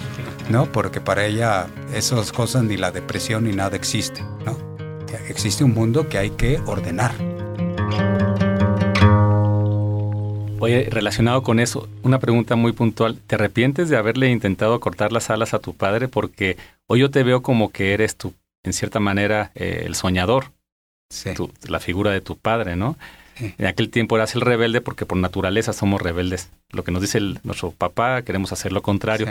¿no? 0.49 0.65
Porque 0.73 1.03
para 1.03 1.27
ella 1.27 1.67
esas 1.93 2.33
cosas, 2.33 2.63
ni 2.63 2.79
la 2.79 2.93
depresión 2.93 3.45
ni 3.45 3.53
nada 3.53 3.77
existe, 3.77 4.23
¿no? 4.47 4.57
Existe 5.29 5.65
un 5.65 5.75
mundo 5.75 6.09
que 6.09 6.17
hay 6.17 6.31
que 6.31 6.61
ordenar. 6.65 7.13
Oye, 10.61 10.89
relacionado 10.89 11.43
con 11.43 11.61
eso, 11.61 11.87
una 12.03 12.19
pregunta 12.19 12.57
muy 12.57 12.73
puntual. 12.73 13.19
¿Te 13.27 13.35
arrepientes 13.35 13.91
de 13.91 13.99
haberle 13.99 14.31
intentado 14.31 14.81
cortar 14.81 15.13
las 15.13 15.29
alas 15.29 15.53
a 15.53 15.59
tu 15.59 15.75
padre? 15.75 16.09
Porque 16.09 16.57
hoy 16.87 17.01
yo 17.01 17.11
te 17.11 17.23
veo 17.23 17.43
como 17.43 17.71
que 17.71 17.93
eres 17.93 18.17
tú, 18.17 18.33
en 18.63 18.73
cierta 18.73 18.99
manera, 18.99 19.53
eh, 19.55 19.83
el 19.85 19.95
soñador. 19.95 20.53
Sí. 21.11 21.31
la 21.69 21.79
figura 21.79 22.11
de 22.11 22.23
tu 22.23 22.37
padre, 22.37 22.75
¿no? 22.75 22.97
En 23.59 23.67
aquel 23.67 23.91
tiempo 23.91 24.17
eras 24.17 24.35
el 24.35 24.41
rebelde 24.41 24.81
porque 24.81 25.07
por 25.07 25.19
naturaleza 25.19 25.73
somos 25.73 26.01
rebeldes. 26.01 26.51
Lo 26.71 26.85
que 26.85 26.93
nos 26.93 27.03
dice 27.03 27.21
nuestro 27.43 27.71
papá, 27.73 28.23
queremos 28.23 28.53
hacer 28.53 28.73
lo 28.73 28.83
contrario. 28.83 29.27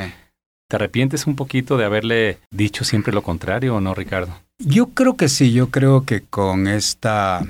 ¿Te 0.68 0.76
arrepientes 0.78 1.28
un 1.28 1.36
poquito 1.36 1.78
de 1.78 1.86
haberle 1.86 2.38
dicho 2.50 2.84
siempre 2.84 3.14
lo 3.14 3.22
contrario 3.22 3.76
o 3.76 3.82
no, 3.82 3.94
Ricardo? 3.94 4.40
Yo 4.60 4.88
creo 4.88 5.16
que 5.18 5.30
sí, 5.30 5.52
yo 5.52 5.70
creo 5.70 6.06
que 6.06 6.22
con 6.22 6.68
esta 6.68 7.46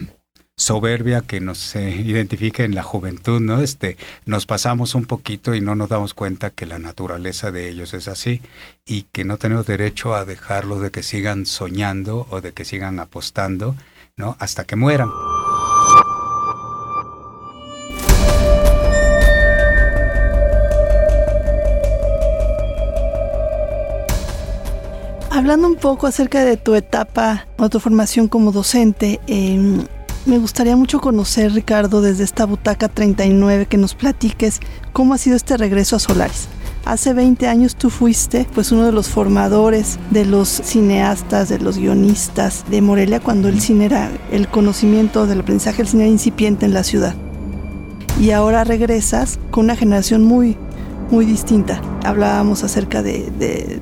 soberbia 0.58 1.22
que 1.22 1.40
nos 1.40 1.76
identifica 1.76 2.64
en 2.64 2.76
la 2.76 2.84
juventud, 2.84 3.42
¿no? 3.42 3.62
Este, 3.62 3.98
nos 4.26 4.46
pasamos 4.46 4.96
un 4.96 5.06
poquito 5.06 5.56
y 5.56 5.62
no 5.62 5.76
nos 5.76 5.90
damos 5.90 6.14
cuenta 6.14 6.50
que 6.50 6.66
la 6.66 6.80
naturaleza 6.80 7.52
de 7.52 7.70
ellos 7.70 7.94
es 7.94 8.08
así 8.08 8.42
y 8.86 9.04
que 9.12 9.26
no 9.26 9.38
tenemos 9.38 9.66
derecho 9.66 10.14
a 10.16 10.26
dejarlos 10.26 10.82
de 10.82 10.92
que 10.92 11.04
sigan 11.04 11.46
soñando 11.46 12.28
o 12.30 12.42
de 12.42 12.54
que 12.54 12.66
sigan 12.66 13.00
apostando, 13.00 13.76
¿no? 14.16 14.36
Hasta 14.40 14.66
que 14.66 14.76
mueran. 14.76 15.10
Hablando 25.44 25.68
un 25.68 25.76
poco 25.76 26.08
acerca 26.08 26.46
de 26.46 26.56
tu 26.56 26.74
etapa 26.74 27.48
o 27.58 27.68
tu 27.68 27.82
formación 27.82 28.30
como 28.30 28.54
docente, 28.54 29.20
em, 29.28 29.84
me 30.26 30.38
gustaría 30.38 30.78
mucho 30.78 31.02
conocer, 31.02 31.52
Ricardo, 31.52 32.02
desde 32.02 32.24
esta 32.24 32.46
butaca 32.46 32.88
39, 32.88 33.66
que 33.66 33.76
nos 33.76 33.94
platiques 33.94 34.62
cómo 34.94 35.14
ha 35.14 35.18
sido 35.18 35.36
este 35.36 35.58
regreso 35.58 35.98
a 35.98 36.00
Solaris. 36.00 36.48
Hace 36.86 37.14
20 37.14 37.50
años 37.50 37.76
tú 37.76 37.90
fuiste 37.90 38.48
pues 38.56 38.72
uno 38.72 38.86
de 38.86 38.94
los 38.94 39.10
formadores 39.10 40.00
de 40.12 40.24
los 40.24 40.48
cineastas, 40.48 41.50
de 41.50 41.60
los 41.60 41.78
guionistas 41.78 42.64
de 42.72 42.82
Morelia 42.82 43.20
cuando 43.20 43.50
el 43.50 43.60
cine 43.60 43.84
era 43.84 44.12
el 44.32 44.48
conocimiento 44.48 45.28
del 45.28 45.42
aprendizaje 45.42 45.80
del 45.80 45.90
cine 45.90 46.08
incipiente 46.08 46.66
en 46.66 46.74
la 46.74 46.86
ciudad. 46.86 47.16
Y 48.18 48.32
ahora 48.32 48.64
regresas 48.64 49.40
con 49.52 49.66
una 49.66 49.76
generación 49.76 50.24
muy, 50.24 50.56
muy 51.12 51.26
distinta. 51.26 51.82
Hablábamos 52.02 52.64
acerca 52.64 53.04
de 53.04 53.82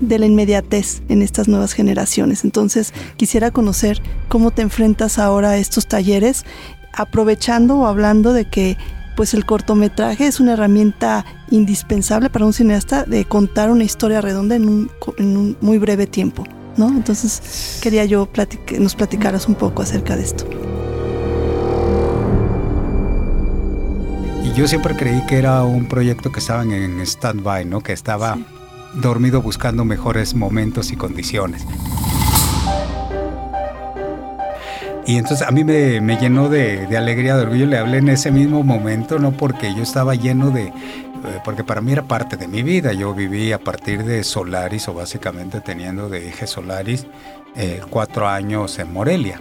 de 0.00 0.18
la 0.18 0.26
inmediatez 0.26 1.02
en 1.08 1.22
estas 1.22 1.48
nuevas 1.48 1.72
generaciones. 1.72 2.44
Entonces, 2.44 2.92
quisiera 3.16 3.50
conocer 3.50 4.00
cómo 4.28 4.50
te 4.50 4.62
enfrentas 4.62 5.18
ahora 5.18 5.50
a 5.50 5.56
estos 5.58 5.86
talleres, 5.86 6.44
aprovechando 6.92 7.78
o 7.78 7.86
hablando 7.86 8.32
de 8.32 8.46
que 8.46 8.76
pues 9.16 9.32
el 9.32 9.46
cortometraje 9.46 10.26
es 10.26 10.40
una 10.40 10.52
herramienta 10.52 11.24
indispensable 11.50 12.28
para 12.28 12.44
un 12.44 12.52
cineasta 12.52 13.04
de 13.04 13.24
contar 13.24 13.70
una 13.70 13.84
historia 13.84 14.20
redonda 14.20 14.56
en 14.56 14.68
un, 14.68 15.56
muy 15.60 15.78
breve 15.78 16.06
tiempo, 16.06 16.44
¿no? 16.76 16.88
Entonces, 16.88 17.78
quería 17.80 18.04
yo 18.04 18.28
que 18.66 18.78
nos 18.78 18.94
platicaras 18.94 19.48
un 19.48 19.54
poco 19.54 19.82
acerca 19.82 20.16
de 20.16 20.22
esto. 20.22 20.46
yo 24.56 24.66
siempre 24.66 24.96
creí 24.96 25.20
que 25.26 25.36
era 25.36 25.62
un 25.64 25.84
proyecto 25.84 26.32
que 26.32 26.40
estaban 26.40 26.72
en 26.72 26.98
stand-by, 27.00 27.66
¿no? 27.66 27.82
Que 27.82 27.92
estaba 27.92 28.38
dormido 28.96 29.42
buscando 29.42 29.84
mejores 29.84 30.34
momentos 30.34 30.92
y 30.92 30.96
condiciones. 30.96 31.66
Y 35.06 35.18
entonces 35.18 35.46
a 35.46 35.52
mí 35.52 35.62
me, 35.62 36.00
llenó 36.18 36.48
de, 36.48 36.88
alegría, 36.96 37.36
de 37.36 37.42
orgullo. 37.42 37.66
Le 37.66 37.78
hablé 37.78 37.98
en 37.98 38.08
ese 38.08 38.32
mismo 38.32 38.64
momento, 38.64 39.18
no 39.18 39.32
porque 39.32 39.72
yo 39.74 39.82
estaba 39.82 40.14
lleno 40.14 40.50
de... 40.50 40.64
Eh, 40.66 41.40
porque 41.44 41.62
para 41.62 41.80
mí 41.80 41.92
era 41.92 42.02
parte 42.02 42.36
de 42.36 42.48
mi 42.48 42.62
vida. 42.62 42.92
Yo 42.92 43.14
viví 43.14 43.52
a 43.52 43.58
partir 43.58 44.04
de 44.04 44.24
Solaris, 44.24 44.88
o 44.88 44.94
básicamente 44.94 45.60
teniendo 45.60 46.08
de 46.08 46.28
eje 46.28 46.48
Solaris, 46.48 47.06
eh, 47.54 47.80
cuatro 47.88 48.26
años 48.26 48.80
en 48.80 48.92
Morelia. 48.92 49.40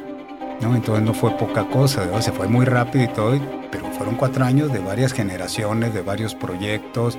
¿no? 0.61 0.75
Entonces 0.75 1.03
no 1.03 1.15
fue 1.15 1.31
poca 1.31 1.67
cosa, 1.67 2.21
se 2.21 2.31
fue 2.31 2.47
muy 2.47 2.65
rápido 2.65 3.03
y 3.03 3.07
todo, 3.07 3.39
pero 3.75 3.91
fueron 3.91 4.15
cuatro 4.15 4.45
años 4.45 4.71
de 4.71 4.79
varias 4.79 5.11
generaciones, 5.11 5.93
de 5.93 6.01
varios 6.01 6.33
proyectos, 6.33 7.17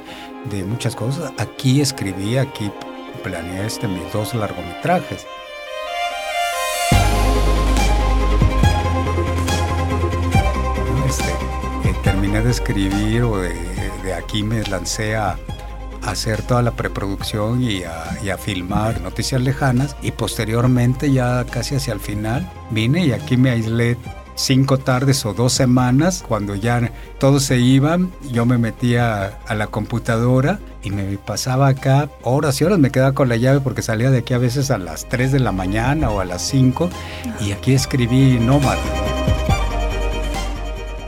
de 0.50 0.64
muchas 0.64 0.96
cosas. 0.96 1.32
Aquí 1.38 1.80
escribí, 1.80 2.38
aquí 2.38 2.70
planeé 3.22 3.66
este, 3.66 3.86
mis 3.86 4.10
dos 4.12 4.34
largometrajes. 4.34 5.26
Este, 11.06 11.30
eh, 11.84 11.94
terminé 12.02 12.40
de 12.42 12.50
escribir 12.50 13.22
o 13.22 13.38
de, 13.38 14.14
aquí 14.14 14.42
me 14.42 14.62
lancé 14.64 15.16
a, 15.16 15.36
hacer 16.02 16.40
toda 16.42 16.62
la 16.62 16.70
preproducción 16.70 17.62
y 17.62 17.82
a, 17.82 18.38
filmar 18.38 19.00
noticias 19.00 19.40
lejanas 19.40 19.96
y 20.02 20.12
posteriormente 20.12 21.10
ya 21.10 21.44
casi 21.44 21.74
hacia 21.74 21.92
el 21.94 22.00
final 22.00 22.48
vine 22.70 23.06
y 23.06 23.12
aquí 23.12 23.36
me 23.36 23.50
aislé 23.50 23.96
cinco 24.36 24.78
tardes 24.78 25.26
o 25.26 25.34
dos 25.34 25.52
semanas, 25.52 26.24
cuando 26.26 26.54
ya 26.54 26.92
todos 27.18 27.42
se 27.42 27.58
iban, 27.58 28.12
yo 28.30 28.46
me 28.46 28.58
metía 28.58 29.38
a 29.46 29.54
la 29.54 29.66
computadora 29.66 30.60
y 30.82 30.90
me 30.90 31.18
pasaba 31.18 31.68
acá 31.68 32.08
horas 32.22 32.60
y 32.60 32.64
horas, 32.64 32.78
me 32.78 32.90
quedaba 32.90 33.12
con 33.12 33.28
la 33.28 33.36
llave 33.36 33.60
porque 33.60 33.82
salía 33.82 34.10
de 34.10 34.18
aquí 34.18 34.34
a 34.34 34.38
veces 34.38 34.70
a 34.70 34.78
las 34.78 35.08
3 35.08 35.32
de 35.32 35.40
la 35.40 35.52
mañana 35.52 36.10
o 36.10 36.20
a 36.20 36.24
las 36.24 36.42
5 36.42 36.88
y 37.40 37.52
aquí 37.52 37.72
escribí 37.72 38.38
Nómada 38.38 38.78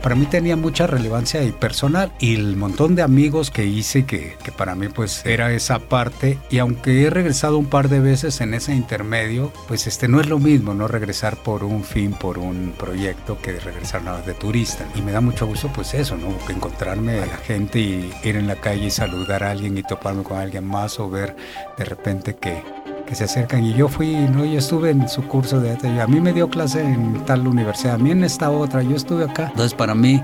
para 0.03 0.15
mí 0.15 0.27
tenía 0.27 0.57
mucha 0.57 0.87
relevancia 0.87 1.43
y 1.43 1.53
personal 1.53 2.13
y 2.19 2.35
el 2.35 2.57
montón 2.57 2.95
de 2.95 3.03
amigos 3.03 3.51
que 3.51 3.67
hice 3.67 4.05
que, 4.05 4.37
que, 4.43 4.53
para 4.53 4.75
mí 4.75 4.89
pues 4.89 5.25
era 5.25 5.53
esa 5.53 5.79
parte. 5.79 6.39
Y 6.51 6.59
aunque 6.59 7.03
he 7.03 7.11
regresado 7.11 7.59
un 7.59 7.67
par 7.67 7.89
de 7.89 8.01
veces 8.01 8.41
en 8.41 8.55
ese 8.55 8.75
intermedio 8.75 9.53
pues 9.67 9.87
este 9.87 10.09
no 10.09 10.21
es 10.21 10.29
lo 10.29 10.39
mismo 10.39 10.75
no 10.75 10.89
regresar 10.89 11.37
por 11.37 11.65
un 11.65 11.85
fin 11.85 12.13
por 12.13 12.39
un 12.39 12.75
proyecto 12.79 13.39
que 13.41 13.59
regresar 13.59 14.03
nada 14.03 14.23
de 14.23 14.35
turista. 14.35 14.87
Y 14.95 15.03
me 15.03 15.13
da 15.13 15.21
mucho 15.21 15.47
gusto 15.47 15.71
pues 15.73 15.95
eso 15.95 16.17
no 16.17 16.29
encontrarme 16.53 17.21
a 17.21 17.27
la 17.27 17.37
gente 17.37 17.79
y 17.79 18.13
ir 18.23 18.37
en 18.37 18.47
la 18.47 18.57
calle 18.57 18.87
y 18.87 18.91
saludar 18.91 19.45
a 19.45 19.51
alguien 19.51 19.77
y 19.77 19.83
toparme 19.83 20.23
con 20.23 20.39
alguien 20.39 20.65
más 20.65 20.99
o 21.01 21.11
ver 21.11 21.37
de 21.77 21.85
repente 21.85 22.37
que 22.37 22.63
que 23.09 23.15
se 23.15 23.25
acercan 23.25 23.65
y 23.65 23.73
yo 23.73 23.89
fui, 23.89 24.15
no, 24.15 24.45
yo 24.45 24.59
estuve 24.59 24.91
en 24.91 25.09
su 25.09 25.27
curso 25.27 25.61
de 25.61 25.71
a 25.71 26.07
mí 26.07 26.21
me 26.21 26.35
dio 26.35 26.51
clase 26.51 26.83
en 26.83 27.25
tal 27.25 27.47
universidad, 27.47 27.95
a 27.95 27.99
mí 27.99 28.11
en 28.11 28.23
esta 28.23 28.51
otra, 28.51 28.83
yo 28.83 28.97
estuve 28.97 29.25
acá. 29.25 29.47
Entonces 29.49 29.73
para 29.73 29.95
mí 29.95 30.23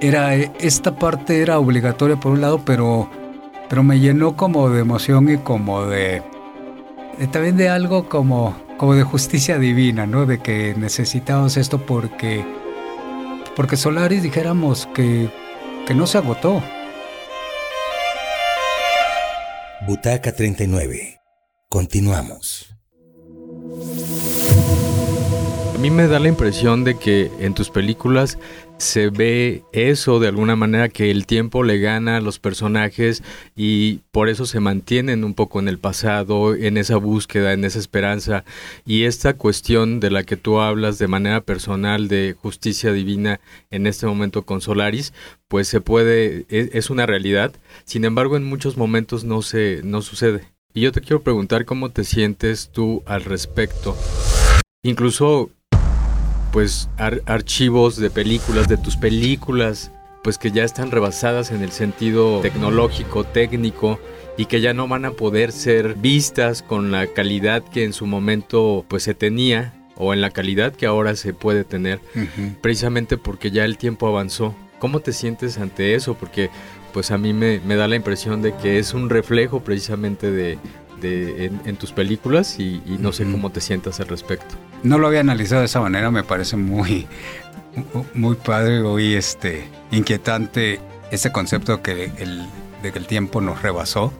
era 0.00 0.34
esta 0.34 0.94
parte 0.94 1.40
era 1.40 1.58
obligatoria 1.58 2.16
por 2.16 2.32
un 2.32 2.42
lado, 2.42 2.60
pero 2.64 3.08
pero 3.70 3.82
me 3.82 4.00
llenó 4.00 4.36
como 4.36 4.68
de 4.68 4.80
emoción 4.80 5.32
y 5.32 5.38
como 5.38 5.86
de, 5.86 6.22
también 7.30 7.56
de 7.56 7.70
algo 7.70 8.08
como 8.08 8.54
como 8.76 8.94
de 8.94 9.02
justicia 9.02 9.58
divina, 9.58 10.06
¿no? 10.06 10.26
De 10.26 10.40
que 10.40 10.74
necesitamos 10.76 11.56
esto 11.56 11.78
porque 11.78 12.44
porque 13.56 13.78
Solaris 13.78 14.22
dijéramos 14.22 14.86
que 14.94 15.30
que 15.86 15.94
no 15.94 16.06
se 16.06 16.18
agotó. 16.18 16.62
Butaca 19.86 20.32
39 20.32 21.19
Continuamos. 21.70 22.74
A 25.72 25.78
mí 25.78 25.88
me 25.88 26.08
da 26.08 26.18
la 26.18 26.26
impresión 26.26 26.82
de 26.82 26.98
que 26.98 27.30
en 27.38 27.54
tus 27.54 27.70
películas 27.70 28.38
se 28.78 29.08
ve 29.08 29.62
eso 29.72 30.18
de 30.18 30.26
alguna 30.26 30.56
manera 30.56 30.88
que 30.88 31.12
el 31.12 31.26
tiempo 31.26 31.62
le 31.62 31.78
gana 31.78 32.16
a 32.16 32.20
los 32.20 32.40
personajes 32.40 33.22
y 33.54 34.00
por 34.10 34.28
eso 34.28 34.46
se 34.46 34.58
mantienen 34.58 35.22
un 35.22 35.34
poco 35.34 35.60
en 35.60 35.68
el 35.68 35.78
pasado, 35.78 36.56
en 36.56 36.76
esa 36.76 36.96
búsqueda, 36.96 37.52
en 37.52 37.64
esa 37.64 37.78
esperanza 37.78 38.42
y 38.84 39.04
esta 39.04 39.34
cuestión 39.34 40.00
de 40.00 40.10
la 40.10 40.24
que 40.24 40.36
tú 40.36 40.58
hablas 40.58 40.98
de 40.98 41.06
manera 41.06 41.40
personal 41.40 42.08
de 42.08 42.34
justicia 42.36 42.92
divina 42.92 43.38
en 43.70 43.86
este 43.86 44.06
momento 44.06 44.42
con 44.42 44.60
Solaris, 44.60 45.12
pues 45.46 45.68
se 45.68 45.80
puede 45.80 46.46
es, 46.48 46.70
es 46.72 46.90
una 46.90 47.06
realidad. 47.06 47.52
Sin 47.84 48.04
embargo, 48.04 48.36
en 48.36 48.42
muchos 48.42 48.76
momentos 48.76 49.22
no 49.22 49.40
se 49.40 49.82
no 49.84 50.02
sucede. 50.02 50.48
Y 50.72 50.82
yo 50.82 50.92
te 50.92 51.00
quiero 51.00 51.22
preguntar 51.22 51.64
cómo 51.64 51.90
te 51.90 52.04
sientes 52.04 52.70
tú 52.70 53.02
al 53.04 53.24
respecto. 53.24 53.96
Incluso, 54.84 55.50
pues, 56.52 56.88
archivos 56.96 57.96
de 57.96 58.08
películas, 58.08 58.68
de 58.68 58.76
tus 58.76 58.96
películas, 58.96 59.90
pues 60.22 60.38
que 60.38 60.52
ya 60.52 60.62
están 60.62 60.92
rebasadas 60.92 61.50
en 61.50 61.62
el 61.62 61.72
sentido 61.72 62.40
tecnológico, 62.40 63.24
técnico, 63.24 63.98
y 64.36 64.46
que 64.46 64.60
ya 64.60 64.72
no 64.72 64.86
van 64.86 65.06
a 65.06 65.10
poder 65.10 65.50
ser 65.50 65.94
vistas 65.94 66.62
con 66.62 66.92
la 66.92 67.08
calidad 67.08 67.64
que 67.64 67.84
en 67.84 67.92
su 67.92 68.06
momento 68.06 68.84
pues 68.86 69.02
se 69.02 69.14
tenía 69.14 69.74
o 69.96 70.14
en 70.14 70.20
la 70.20 70.30
calidad 70.30 70.72
que 70.72 70.86
ahora 70.86 71.16
se 71.16 71.34
puede 71.34 71.64
tener, 71.64 72.00
precisamente 72.62 73.18
porque 73.18 73.50
ya 73.50 73.64
el 73.64 73.76
tiempo 73.76 74.06
avanzó. 74.06 74.54
¿Cómo 74.80 74.98
te 74.98 75.12
sientes 75.12 75.58
ante 75.58 75.94
eso? 75.94 76.14
Porque 76.14 76.50
pues 76.92 77.12
a 77.12 77.18
mí 77.18 77.32
me, 77.32 77.60
da 77.60 77.86
la 77.86 77.94
impresión 77.94 78.42
de 78.42 78.56
que 78.56 78.80
es 78.80 78.94
un 78.94 79.08
reflejo 79.08 79.60
precisamente 79.60 80.32
de, 80.32 80.58
en, 81.02 81.76
tus 81.76 81.92
películas 81.92 82.58
y, 82.58 82.82
no 82.98 83.12
sé 83.12 83.24
cómo 83.30 83.50
te 83.50 83.60
sientas 83.60 84.00
al 84.00 84.08
respecto. 84.08 84.56
No 84.82 84.98
lo 84.98 85.06
había 85.06 85.20
analizado 85.20 85.60
de 85.60 85.66
esa 85.66 85.80
manera, 85.80 86.10
me 86.10 86.24
parece 86.24 86.56
muy, 86.56 87.06
muy 88.14 88.34
padre 88.36 88.82
y 89.02 89.14
este, 89.14 89.68
inquietante 89.92 90.80
ese 91.12 91.30
concepto 91.30 91.82
que 91.82 92.10
el, 92.18 92.46
de 92.82 92.90
que 92.90 92.98
el 92.98 93.06
tiempo 93.06 93.40
nos 93.40 93.62
rebasó. 93.62 94.12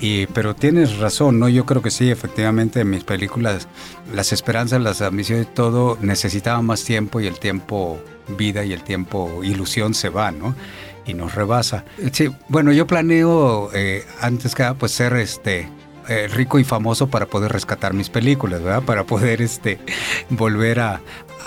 Y, 0.00 0.26
pero 0.26 0.54
tienes 0.54 0.98
razón, 0.98 1.38
¿no? 1.38 1.48
Yo 1.48 1.64
creo 1.66 1.82
que 1.82 1.90
sí, 1.90 2.10
efectivamente, 2.10 2.80
en 2.80 2.90
mis 2.90 3.04
películas, 3.04 3.68
las 4.12 4.32
esperanzas, 4.32 4.80
las 4.80 5.00
ambiciones, 5.02 5.52
todo 5.52 5.98
necesitaba 6.00 6.60
más 6.62 6.84
tiempo 6.84 7.20
y 7.20 7.26
el 7.26 7.38
tiempo 7.38 8.00
vida 8.36 8.64
y 8.64 8.72
el 8.72 8.82
tiempo 8.82 9.42
ilusión 9.44 9.94
se 9.94 10.08
va, 10.08 10.30
¿no? 10.30 10.54
y 11.06 11.14
nos 11.14 11.34
rebasa. 11.34 11.84
Sí, 12.12 12.30
bueno, 12.48 12.72
yo 12.72 12.86
planeo 12.86 13.70
eh, 13.74 14.04
antes 14.20 14.54
que 14.54 14.62
nada 14.62 14.74
pues 14.74 14.92
ser 14.92 15.14
este 15.14 15.68
eh, 16.08 16.28
rico 16.28 16.58
y 16.58 16.64
famoso 16.64 17.08
para 17.08 17.26
poder 17.26 17.52
rescatar 17.52 17.94
mis 17.94 18.08
películas, 18.08 18.62
¿verdad? 18.62 18.82
Para 18.82 19.04
poder 19.04 19.42
este 19.42 19.78
volver 20.30 20.80
a, 20.80 21.00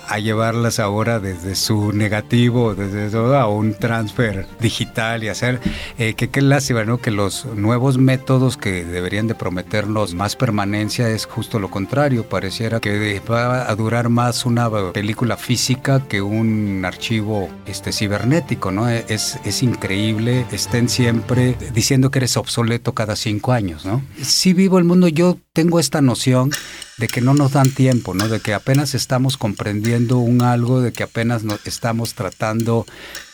a 0.08 0.20
llevarlas 0.20 0.80
ahora 0.80 1.20
desde 1.20 1.56
su 1.56 1.92
negativo, 1.92 2.76
desde 2.76 3.10
todo 3.10 3.38
a 3.38 3.48
un 3.48 3.74
transfer 3.74 4.48
digital 4.60 5.24
y 5.24 5.30
hacer 5.30 5.60
eh, 5.98 6.14
que 6.14 6.30
qué 6.30 6.42
lástima, 6.42 6.84
¿no? 6.84 7.00
Que 7.00 7.12
los 7.12 7.46
nuevos 7.46 7.98
métodos 7.98 8.58
que 8.58 8.86
deberían 8.86 9.28
de 9.28 9.36
prometernos 9.36 10.14
más 10.14 10.36
permanencia 10.36 11.10
es 11.10 11.26
justo 11.26 11.60
lo 11.60 11.70
contrario. 11.70 12.28
Pareciera 12.28 12.80
que 12.80 13.22
va 13.30 13.70
a 13.70 13.76
durar 13.76 14.10
más 14.10 14.46
una 14.46 14.70
película 14.92 15.38
física 15.38 16.02
que 16.08 16.22
un 16.22 16.84
archivo 16.86 17.50
este, 17.66 17.92
cibernético, 17.92 18.72
¿no? 18.72 18.90
Es, 18.90 19.40
es 19.46 19.64
increíble. 19.64 20.46
Estén 20.52 20.90
siempre 20.90 21.56
diciendo 21.74 22.12
que 22.12 22.20
eres 22.20 22.38
obsoleto 22.38 22.94
cada 22.94 23.16
cinco 23.16 23.52
años, 23.52 23.86
¿no? 23.86 24.04
Si 24.22 24.54
vivo 24.54 24.78
el 24.78 24.86
mundo, 24.86 25.08
yo 25.08 25.38
tengo 25.54 25.80
esta 25.80 26.02
noción 26.02 26.52
de 26.98 27.08
que 27.08 27.22
no 27.22 27.34
nos 27.34 27.54
dan 27.54 27.70
tiempo, 27.72 28.14
¿no? 28.14 28.28
De 28.28 28.40
que 28.40 28.54
apenas 28.54 28.96
estamos 28.96 29.38
comprendiendo 29.38 30.18
un 30.20 30.42
algo, 30.42 30.82
de 30.82 30.94
que 30.94 31.04
apenas 31.04 31.44
estamos 31.66 32.14
tratando 32.14 32.86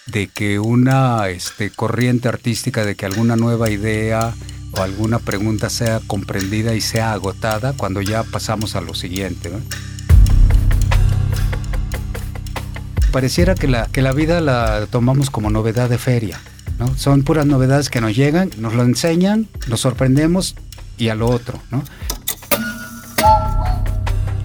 de 0.07 0.27
que 0.27 0.59
una 0.59 1.29
este, 1.29 1.69
corriente 1.69 2.27
artística, 2.27 2.85
de 2.85 2.95
que 2.95 3.05
alguna 3.05 3.35
nueva 3.35 3.69
idea 3.69 4.33
o 4.71 4.81
alguna 4.81 5.19
pregunta 5.19 5.69
sea 5.69 5.99
comprendida 6.07 6.73
y 6.73 6.81
sea 6.81 7.13
agotada 7.13 7.73
cuando 7.73 8.01
ya 8.01 8.23
pasamos 8.23 8.75
a 8.75 8.81
lo 8.81 8.95
siguiente. 8.95 9.51
Pareciera 13.11 13.55
que 13.55 13.67
la, 13.67 13.87
que 13.87 14.01
la 14.01 14.13
vida 14.13 14.41
la 14.41 14.87
tomamos 14.89 15.29
como 15.29 15.49
novedad 15.49 15.89
de 15.89 15.97
feria. 15.97 16.39
¿no? 16.79 16.97
Son 16.97 17.23
puras 17.23 17.45
novedades 17.45 17.89
que 17.89 18.01
nos 18.01 18.15
llegan, 18.15 18.49
nos 18.57 18.73
lo 18.73 18.83
enseñan, 18.83 19.47
nos 19.67 19.81
sorprendemos 19.81 20.55
y 20.97 21.09
a 21.09 21.15
lo 21.15 21.27
otro. 21.27 21.59
¿no? 21.69 21.83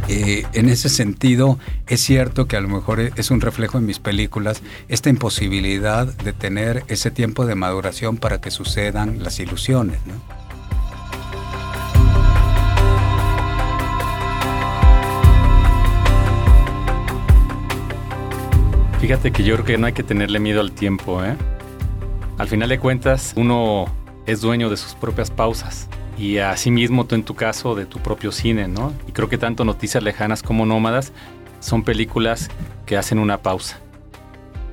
Eh, 0.08 0.44
en 0.52 0.68
ese 0.68 0.88
sentido, 0.88 1.58
es 1.88 2.00
cierto 2.00 2.46
que 2.46 2.56
a 2.56 2.60
lo 2.60 2.68
mejor 2.68 3.00
es 3.00 3.30
un 3.32 3.40
reflejo 3.40 3.78
en 3.78 3.86
mis 3.86 3.98
películas 3.98 4.62
esta 4.88 5.10
imposibilidad 5.10 6.06
de 6.06 6.32
tener 6.32 6.84
ese 6.86 7.10
tiempo 7.10 7.44
de 7.44 7.56
maduración 7.56 8.16
para 8.16 8.40
que 8.40 8.52
sucedan 8.52 9.24
las 9.24 9.40
ilusiones. 9.40 9.98
Fíjate 19.00 19.32
que 19.32 19.42
yo 19.42 19.54
creo 19.54 19.66
que 19.66 19.78
no 19.78 19.86
hay 19.86 19.92
que 19.92 20.02
tenerle 20.02 20.38
miedo 20.38 20.60
al 20.60 20.72
tiempo, 20.72 21.24
¿eh? 21.24 21.36
Al 22.38 22.48
final 22.48 22.68
de 22.68 22.78
cuentas, 22.78 23.32
uno 23.36 23.86
es 24.26 24.40
dueño 24.40 24.70
de 24.70 24.76
sus 24.76 24.94
propias 24.94 25.30
pausas 25.30 25.88
y 26.18 26.38
asimismo 26.38 27.06
tú 27.06 27.14
en 27.14 27.24
tu 27.24 27.34
caso 27.34 27.74
de 27.74 27.86
tu 27.86 27.98
propio 27.98 28.32
cine, 28.32 28.68
¿no? 28.68 28.92
Y 29.06 29.12
creo 29.12 29.28
que 29.28 29.38
tanto 29.38 29.64
Noticias 29.64 30.02
Lejanas 30.02 30.42
como 30.42 30.64
Nómadas 30.64 31.12
son 31.60 31.82
películas 31.82 32.48
que 32.86 32.96
hacen 32.96 33.18
una 33.18 33.38
pausa. 33.38 33.80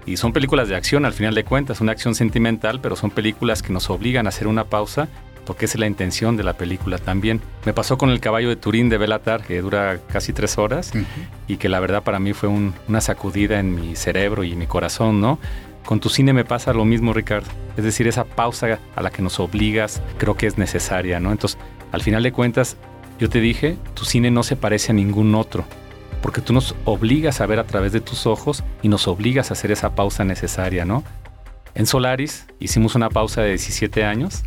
Y 0.05 0.17
son 0.17 0.33
películas 0.33 0.67
de 0.67 0.75
acción 0.75 1.05
al 1.05 1.13
final 1.13 1.33
de 1.33 1.43
cuentas, 1.43 1.81
una 1.81 1.93
acción 1.93 2.15
sentimental, 2.15 2.79
pero 2.81 2.95
son 2.95 3.09
películas 3.09 3.61
que 3.61 3.73
nos 3.73 3.89
obligan 3.89 4.25
a 4.25 4.29
hacer 4.29 4.47
una 4.47 4.65
pausa 4.65 5.07
porque 5.45 5.65
esa 5.65 5.75
es 5.75 5.79
la 5.79 5.87
intención 5.87 6.37
de 6.37 6.43
la 6.43 6.53
película 6.53 6.97
también. 6.97 7.41
Me 7.65 7.73
pasó 7.73 7.97
con 7.97 8.09
El 8.09 8.19
caballo 8.19 8.49
de 8.49 8.55
Turín 8.55 8.89
de 8.89 8.97
Belatar, 8.97 9.43
que 9.43 9.61
dura 9.61 9.99
casi 10.11 10.33
tres 10.33 10.57
horas 10.57 10.91
y 11.47 11.57
que 11.57 11.69
la 11.69 11.79
verdad 11.79 12.03
para 12.03 12.19
mí 12.19 12.33
fue 12.33 12.49
una 12.49 13.01
sacudida 13.01 13.59
en 13.59 13.75
mi 13.75 13.95
cerebro 13.95 14.43
y 14.43 14.55
mi 14.55 14.67
corazón, 14.67 15.21
¿no? 15.21 15.39
Con 15.85 15.99
tu 15.99 16.09
cine 16.09 16.31
me 16.31 16.45
pasa 16.45 16.73
lo 16.73 16.85
mismo, 16.85 17.13
Ricardo. 17.13 17.49
Es 17.75 17.83
decir, 17.83 18.07
esa 18.07 18.23
pausa 18.23 18.79
a 18.95 19.01
la 19.01 19.09
que 19.09 19.21
nos 19.21 19.39
obligas 19.39 20.01
creo 20.17 20.35
que 20.35 20.47
es 20.47 20.57
necesaria, 20.57 21.19
¿no? 21.19 21.31
Entonces, 21.31 21.59
al 21.91 22.01
final 22.01 22.23
de 22.23 22.31
cuentas, 22.31 22.77
yo 23.19 23.29
te 23.29 23.39
dije, 23.39 23.77
tu 23.93 24.05
cine 24.05 24.31
no 24.31 24.43
se 24.43 24.55
parece 24.55 24.91
a 24.91 24.95
ningún 24.95 25.35
otro, 25.35 25.65
porque 26.21 26.41
tú 26.41 26.53
nos 26.53 26.75
obligas 26.85 27.41
a 27.41 27.45
ver 27.45 27.59
a 27.59 27.65
través 27.65 27.91
de 27.91 28.01
tus 28.01 28.25
ojos 28.25 28.63
y 28.81 28.87
nos 28.87 29.07
obligas 29.07 29.49
a 29.49 29.53
hacer 29.53 29.71
esa 29.71 29.93
pausa 29.93 30.23
necesaria, 30.23 30.85
¿no? 30.85 31.03
En 31.75 31.85
Solaris 31.85 32.45
hicimos 32.59 32.95
una 32.95 33.09
pausa 33.09 33.41
de 33.41 33.49
17 33.49 34.05
años, 34.05 34.43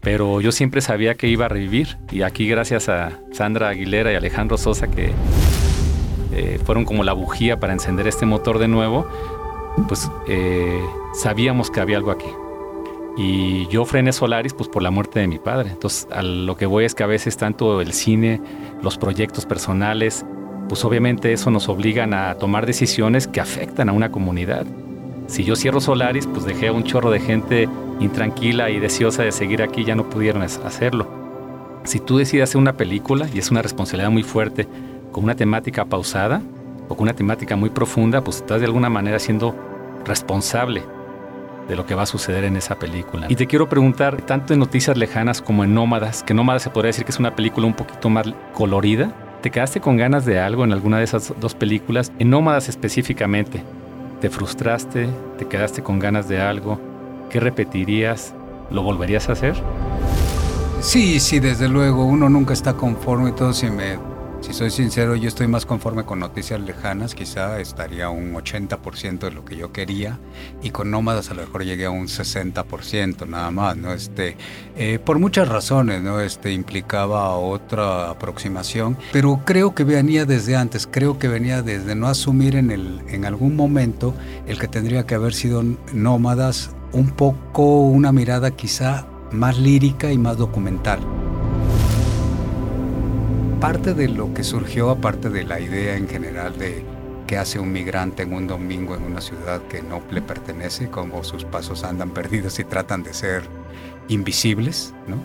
pero 0.00 0.40
yo 0.40 0.52
siempre 0.52 0.80
sabía 0.80 1.14
que 1.14 1.28
iba 1.28 1.46
a 1.46 1.48
revivir 1.48 1.98
y 2.10 2.22
aquí 2.22 2.48
gracias 2.48 2.88
a 2.88 3.18
Sandra 3.32 3.68
Aguilera 3.68 4.12
y 4.12 4.16
Alejandro 4.16 4.56
Sosa 4.56 4.88
que 4.88 5.12
eh, 6.32 6.58
fueron 6.64 6.84
como 6.84 7.04
la 7.04 7.12
bujía 7.12 7.60
para 7.60 7.72
encender 7.72 8.06
este 8.06 8.24
motor 8.24 8.58
de 8.58 8.68
nuevo, 8.68 9.06
pues 9.88 10.10
eh, 10.28 10.80
sabíamos 11.12 11.70
que 11.70 11.80
había 11.80 11.96
algo 11.96 12.10
aquí. 12.10 12.28
Y 13.16 13.66
yo 13.66 13.84
frené 13.84 14.12
Solaris 14.12 14.54
pues 14.54 14.68
por 14.68 14.82
la 14.82 14.90
muerte 14.90 15.20
de 15.20 15.26
mi 15.26 15.38
padre. 15.38 15.70
Entonces 15.70 16.08
a 16.10 16.22
lo 16.22 16.56
que 16.56 16.66
voy 16.66 16.84
es 16.84 16.94
que 16.94 17.02
a 17.02 17.06
veces 17.06 17.36
tanto 17.36 17.80
el 17.80 17.92
cine, 17.92 18.40
los 18.82 18.96
proyectos 18.96 19.44
personales, 19.44 20.24
pues 20.68 20.84
obviamente 20.84 21.32
eso 21.32 21.50
nos 21.50 21.68
obligan 21.68 22.14
a 22.14 22.36
tomar 22.36 22.64
decisiones 22.64 23.26
que 23.26 23.40
afectan 23.40 23.88
a 23.88 23.92
una 23.92 24.10
comunidad. 24.10 24.64
Si 25.26 25.44
yo 25.44 25.56
cierro 25.56 25.80
Solaris, 25.80 26.26
pues 26.26 26.44
dejé 26.44 26.68
a 26.68 26.72
un 26.72 26.84
chorro 26.84 27.10
de 27.10 27.20
gente 27.20 27.68
intranquila 28.00 28.70
y 28.70 28.80
deseosa 28.80 29.22
de 29.22 29.32
seguir 29.32 29.62
aquí, 29.62 29.84
ya 29.84 29.94
no 29.94 30.08
pudieron 30.08 30.42
hacerlo. 30.42 31.08
Si 31.84 32.00
tú 32.00 32.18
decides 32.18 32.50
hacer 32.50 32.60
una 32.60 32.74
película, 32.74 33.28
y 33.32 33.38
es 33.38 33.50
una 33.50 33.62
responsabilidad 33.62 34.10
muy 34.10 34.22
fuerte, 34.22 34.66
con 35.12 35.24
una 35.24 35.36
temática 35.36 35.84
pausada, 35.84 36.42
o 36.88 36.96
con 36.96 37.04
una 37.04 37.14
temática 37.14 37.56
muy 37.56 37.70
profunda, 37.70 38.22
pues 38.22 38.38
estás 38.38 38.60
de 38.60 38.66
alguna 38.66 38.90
manera 38.90 39.18
siendo 39.18 39.54
responsable 40.04 40.82
de 41.68 41.76
lo 41.76 41.86
que 41.86 41.94
va 41.94 42.02
a 42.02 42.06
suceder 42.06 42.42
en 42.44 42.56
esa 42.56 42.78
película. 42.78 43.26
Y 43.28 43.36
te 43.36 43.46
quiero 43.46 43.68
preguntar, 43.68 44.22
tanto 44.22 44.52
en 44.52 44.58
Noticias 44.58 44.96
Lejanas 44.96 45.40
como 45.40 45.62
en 45.62 45.72
Nómadas, 45.72 46.24
que 46.24 46.34
Nómadas 46.34 46.62
se 46.62 46.70
podría 46.70 46.88
decir 46.88 47.04
que 47.04 47.12
es 47.12 47.20
una 47.20 47.36
película 47.36 47.66
un 47.66 47.74
poquito 47.74 48.10
más 48.10 48.26
colorida, 48.54 49.12
¿te 49.40 49.50
quedaste 49.50 49.80
con 49.80 49.96
ganas 49.96 50.24
de 50.24 50.40
algo 50.40 50.64
en 50.64 50.72
alguna 50.72 50.98
de 50.98 51.04
esas 51.04 51.32
dos 51.38 51.54
películas? 51.54 52.10
En 52.18 52.30
Nómadas 52.30 52.68
específicamente, 52.68 53.62
¿te 54.20 54.30
frustraste? 54.30 55.08
¿Te 55.38 55.46
quedaste 55.46 55.82
con 55.82 56.00
ganas 56.00 56.28
de 56.28 56.40
algo? 56.40 56.89
¿Qué 57.30 57.38
repetirías? 57.40 58.34
¿Lo 58.70 58.82
volverías 58.82 59.28
a 59.28 59.32
hacer? 59.32 59.54
Sí, 60.80 61.20
sí, 61.20 61.38
desde 61.38 61.68
luego, 61.68 62.04
uno 62.04 62.28
nunca 62.28 62.52
está 62.52 62.74
conforme 62.74 63.32
todo 63.32 63.52
si 63.52 63.70
me 63.70 63.98
si 64.40 64.54
soy 64.54 64.70
sincero, 64.70 65.16
yo 65.16 65.28
estoy 65.28 65.48
más 65.48 65.66
conforme 65.66 66.04
con 66.04 66.18
Noticias 66.18 66.58
Lejanas, 66.60 67.14
quizá 67.14 67.60
estaría 67.60 68.08
un 68.08 68.32
80% 68.32 69.18
de 69.18 69.30
lo 69.32 69.44
que 69.44 69.54
yo 69.54 69.70
quería, 69.70 70.18
y 70.62 70.70
con 70.70 70.90
Nómadas 70.90 71.30
a 71.30 71.34
lo 71.34 71.42
mejor 71.42 71.62
llegué 71.62 71.84
a 71.84 71.90
un 71.90 72.06
60% 72.06 73.28
nada 73.28 73.50
más, 73.50 73.76
¿no? 73.76 73.92
Este, 73.92 74.38
eh, 74.76 74.98
por 74.98 75.18
muchas 75.18 75.46
razones, 75.46 76.00
¿no? 76.00 76.20
Este, 76.20 76.52
implicaba 76.52 77.36
otra 77.36 78.08
aproximación, 78.08 78.96
pero 79.12 79.42
creo 79.44 79.74
que 79.74 79.84
venía 79.84 80.24
desde 80.24 80.56
antes, 80.56 80.88
creo 80.90 81.18
que 81.18 81.28
venía 81.28 81.60
desde 81.60 81.94
no 81.94 82.06
asumir 82.06 82.56
en, 82.56 82.70
el, 82.70 83.02
en 83.08 83.26
algún 83.26 83.56
momento 83.56 84.14
el 84.46 84.58
que 84.58 84.68
tendría 84.68 85.04
que 85.04 85.16
haber 85.16 85.34
sido 85.34 85.62
Nómadas 85.92 86.70
un 86.92 87.10
poco 87.10 87.82
una 87.82 88.12
mirada 88.12 88.50
quizá 88.50 89.06
más 89.32 89.58
lírica 89.58 90.12
y 90.12 90.18
más 90.18 90.36
documental 90.36 91.00
parte 93.60 93.92
de 93.92 94.08
lo 94.08 94.32
que 94.32 94.42
surgió, 94.42 94.88
aparte 94.88 95.28
de 95.28 95.44
la 95.44 95.60
idea 95.60 95.94
en 95.94 96.08
general 96.08 96.58
de 96.58 96.82
qué 97.26 97.36
hace 97.36 97.58
un 97.58 97.70
migrante 97.70 98.22
en 98.22 98.32
un 98.32 98.46
domingo 98.46 98.96
en 98.96 99.02
una 99.02 99.20
ciudad 99.20 99.60
que 99.68 99.82
no 99.82 100.00
le 100.10 100.22
pertenece, 100.22 100.88
como 100.88 101.22
sus 101.22 101.44
pasos 101.44 101.84
andan 101.84 102.10
perdidos 102.14 102.58
y 102.58 102.64
tratan 102.64 103.02
de 103.02 103.12
ser 103.12 103.42
invisibles, 104.08 104.94
¿no? 105.06 105.16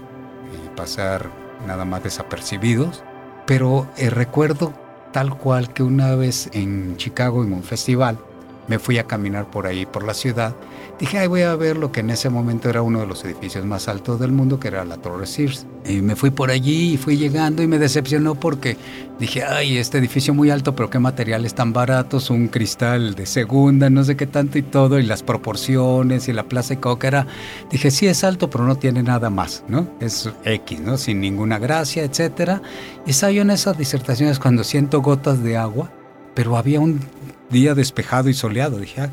Y 0.54 0.76
pasar 0.76 1.30
nada 1.66 1.86
más 1.86 2.04
desapercibidos. 2.04 3.04
Pero 3.48 3.88
eh, 3.98 4.10
recuerdo 4.10 4.74
tal 5.14 5.38
cual 5.38 5.74
que 5.74 5.84
una 5.84 6.14
vez 6.16 6.50
en 6.52 6.98
Chicago, 6.98 7.42
en 7.42 7.54
un 7.54 7.64
festival, 7.64 8.20
me 8.68 8.80
fui 8.80 8.98
a 8.98 9.06
caminar 9.06 9.50
por 9.50 9.66
ahí, 9.66 9.86
por 9.86 10.04
la 10.04 10.14
ciudad. 10.14 10.54
Dije, 10.98 11.20
ay, 11.20 11.28
voy 11.28 11.42
a 11.42 11.54
ver 11.58 11.76
lo 11.76 11.92
que 11.92 12.00
en 12.00 12.10
ese 12.10 12.30
momento 12.30 12.70
era 12.70 12.82
uno 12.82 13.02
de 13.02 13.06
los 13.06 13.26
edificios 13.26 13.66
más 13.66 13.90
altos 13.90 14.18
del 14.18 14.32
mundo, 14.32 14.62
que 14.62 14.70
era 14.70 14.86
la 14.86 14.96
Torre 14.96 15.28
Sears. 15.28 15.68
Y 15.86 16.02
me 16.02 16.16
fui 16.16 16.30
por 16.30 16.52
allí 16.52 16.94
y 16.94 16.98
fui 16.98 17.18
llegando 17.18 17.62
y 17.62 17.68
me 17.68 17.80
decepcionó 17.80 18.36
porque 18.36 18.78
dije, 19.20 19.44
ay, 19.44 19.78
este 19.78 19.98
edificio 19.98 20.34
muy 20.34 20.52
alto, 20.52 20.74
pero 20.74 20.90
qué 20.90 20.98
materiales 20.98 21.54
tan 21.54 21.74
baratos, 21.74 22.30
un 22.30 22.48
cristal 22.48 23.14
de 23.14 23.26
segunda, 23.26 23.90
no 23.90 24.06
sé 24.06 24.16
qué 24.16 24.26
tanto 24.26 24.58
y 24.58 24.62
todo, 24.62 24.98
y 24.98 25.04
las 25.04 25.22
proporciones 25.22 26.30
y 26.30 26.34
la 26.34 26.44
plaza 26.44 26.76
de 26.76 26.80
coca 26.80 27.10
era. 27.10 27.28
Dije, 27.70 27.92
sí 27.92 28.08
es 28.08 28.24
alto, 28.24 28.50
pero 28.50 28.64
no 28.64 28.78
tiene 28.78 29.04
nada 29.04 29.30
más, 29.30 29.66
¿no? 29.68 29.90
Es 30.00 30.30
X, 30.46 30.80
¿no? 30.80 30.98
Sin 30.98 31.20
ninguna 31.20 31.60
gracia, 31.60 32.06
etcétera. 32.06 32.62
Y 33.06 33.10
estaba 33.10 33.34
yo 33.34 33.42
en 33.42 33.50
esas 33.50 33.78
disertaciones 33.78 34.40
cuando 34.40 34.64
siento 34.64 35.02
gotas 35.02 35.44
de 35.44 35.58
agua, 35.58 35.92
pero 36.34 36.56
había 36.56 36.80
un 36.80 37.02
día 37.50 37.76
despejado 37.76 38.30
y 38.30 38.34
soleado. 38.34 38.80
Dije, 38.80 39.02
ah", 39.02 39.10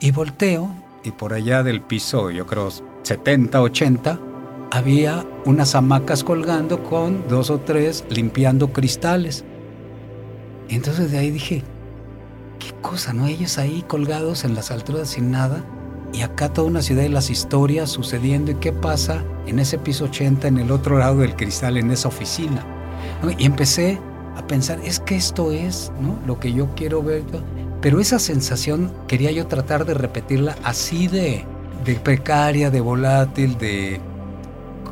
y 0.00 0.12
volteo 0.12 0.74
y 1.02 1.12
por 1.12 1.32
allá 1.32 1.62
del 1.62 1.80
piso, 1.82 2.30
yo 2.30 2.46
creo 2.46 2.68
70, 3.02 3.60
80, 3.60 4.20
había 4.70 5.26
unas 5.44 5.74
hamacas 5.74 6.22
colgando 6.22 6.82
con 6.82 7.26
dos 7.28 7.50
o 7.50 7.58
tres 7.60 8.04
limpiando 8.08 8.72
cristales. 8.72 9.44
Y 10.68 10.76
entonces 10.76 11.10
de 11.10 11.18
ahí 11.18 11.30
dije, 11.30 11.64
qué 12.58 12.72
cosa, 12.80 13.12
¿no? 13.12 13.26
Ellos 13.26 13.58
ahí 13.58 13.82
colgados 13.86 14.44
en 14.44 14.54
las 14.54 14.70
alturas 14.70 15.08
sin 15.08 15.30
nada 15.30 15.64
y 16.12 16.22
acá 16.22 16.52
toda 16.52 16.68
una 16.68 16.82
ciudad 16.82 17.02
y 17.02 17.08
las 17.08 17.30
historias 17.30 17.90
sucediendo 17.90 18.52
y 18.52 18.56
qué 18.56 18.72
pasa 18.72 19.24
en 19.46 19.58
ese 19.58 19.78
piso 19.78 20.04
80, 20.04 20.48
en 20.48 20.58
el 20.58 20.70
otro 20.70 20.98
lado 20.98 21.18
del 21.18 21.34
cristal, 21.34 21.76
en 21.76 21.90
esa 21.90 22.08
oficina. 22.08 22.64
Y 23.38 23.44
empecé 23.44 23.98
a 24.36 24.46
pensar, 24.46 24.78
es 24.84 25.00
que 25.00 25.16
esto 25.16 25.50
es 25.52 25.92
¿no? 26.00 26.18
lo 26.26 26.38
que 26.38 26.52
yo 26.52 26.68
quiero 26.74 27.02
ver. 27.02 27.22
Pero 27.80 28.00
esa 28.00 28.18
sensación 28.18 28.92
quería 29.08 29.30
yo 29.30 29.46
tratar 29.46 29.86
de 29.86 29.94
repetirla 29.94 30.56
así 30.62 31.08
de, 31.08 31.44
precaria, 32.02 32.70
de 32.70 32.80
volátil, 32.80 33.56
de 33.58 34.00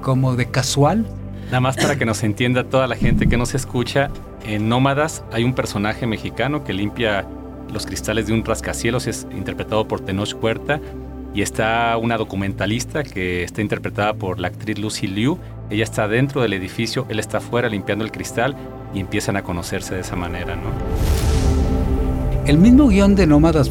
como 0.03 0.37
de 0.37 0.51
casual. 0.51 1.07
Nada 1.46 1.61
más 1.61 1.77
para 1.77 1.96
que 1.96 2.07
nos 2.07 2.22
entienda 2.22 2.64
toda 2.64 2.87
la 2.87 2.96
gente 2.96 3.29
que 3.29 3.37
nos 3.37 3.55
escucha, 3.55 4.11
en 4.44 4.68
Nómadas 4.68 5.24
hay 5.33 5.44
un 5.44 5.55
personaje 5.55 6.07
mexicano 6.07 6.64
que 6.64 6.72
limpia 6.72 7.27
los 7.72 7.85
cristales 7.85 8.27
de 8.27 8.33
un 8.33 8.44
rascacielos, 8.44 9.07
es 9.07 9.27
interpretado 9.33 9.87
por 9.87 10.01
Tenoch 10.01 10.35
Huerta, 10.42 10.81
y 11.35 11.42
está 11.42 11.96
una 11.98 12.16
documentalista 12.16 13.03
que 13.03 13.44
está 13.44 13.61
interpretada 13.61 14.14
por 14.14 14.40
la 14.40 14.48
actriz 14.48 14.79
Lucy 14.79 15.07
Liu. 15.07 15.38
Ella 15.70 15.85
está 15.85 16.09
dentro 16.09 16.40
del 16.40 16.55
edificio, 16.55 17.07
él 17.11 17.18
está 17.18 17.38
afuera 17.38 17.68
limpiando 17.68 18.05
el 18.05 18.11
cristal 18.11 18.57
y 18.94 19.01
empiezan 19.01 19.37
a 19.37 19.42
conocerse 19.42 19.94
de 19.94 20.01
esa 20.01 20.16
manera, 20.16 20.57
¿no? 20.57 21.38
El 22.49 22.57
mismo 22.57 22.89
guion 22.89 23.15
de 23.15 23.27
Nómadas 23.27 23.71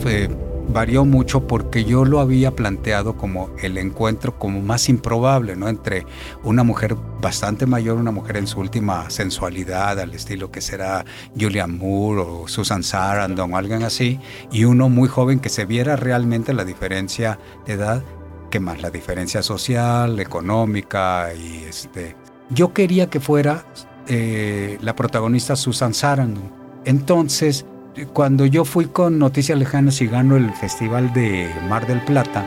varió 0.72 1.04
mucho 1.04 1.48
porque 1.48 1.84
yo 1.84 2.06
lo 2.06 2.20
había 2.20 2.56
planteado 2.56 3.18
como 3.18 3.50
el 3.64 3.76
encuentro 3.80 4.38
como 4.38 4.62
más 4.62 4.88
improbable, 4.88 5.56
¿no? 5.56 5.68
Entre 5.68 6.06
una 6.44 6.62
mujer 6.62 6.96
bastante 7.20 7.66
mayor, 7.66 7.98
una 7.98 8.12
mujer 8.12 8.38
en 8.38 8.46
su 8.46 8.60
última 8.60 9.10
sensualidad, 9.10 10.00
al 10.00 10.14
estilo 10.14 10.52
que 10.52 10.62
será 10.62 11.06
Julian 11.36 11.76
Moore 11.76 12.22
o 12.22 12.48
Susan 12.48 12.84
Sarandon 12.84 13.52
o 13.52 13.58
alguien 13.58 13.82
así, 13.82 14.20
y 14.52 14.66
uno 14.66 14.90
muy 14.90 15.10
joven 15.10 15.40
que 15.40 15.50
se 15.50 15.66
viera 15.66 15.96
realmente 15.96 16.54
la 16.54 16.64
diferencia 16.64 17.40
de 17.66 17.74
edad, 17.74 18.04
que 18.52 18.60
más 18.60 18.84
la 18.84 18.92
diferencia 18.92 19.42
social, 19.42 20.20
económica 20.20 21.34
y 21.34 21.64
este... 21.68 22.16
Yo 22.52 22.76
quería 22.76 23.10
que 23.10 23.22
fuera 23.22 23.66
eh, 24.08 24.78
la 24.82 24.96
protagonista 24.96 25.56
Susan 25.56 25.96
Sarandon. 25.96 26.52
Entonces, 26.86 27.66
cuando 28.06 28.46
yo 28.46 28.66
fui 28.66 28.86
con 28.86 29.18
Noticias 29.20 29.58
Lejanas 29.58 30.02
y 30.02 30.08
gano 30.08 30.36
el 30.38 30.52
Festival 30.54 31.14
de 31.14 31.50
Mar 31.68 31.88
del 31.88 32.02
Plata, 32.02 32.46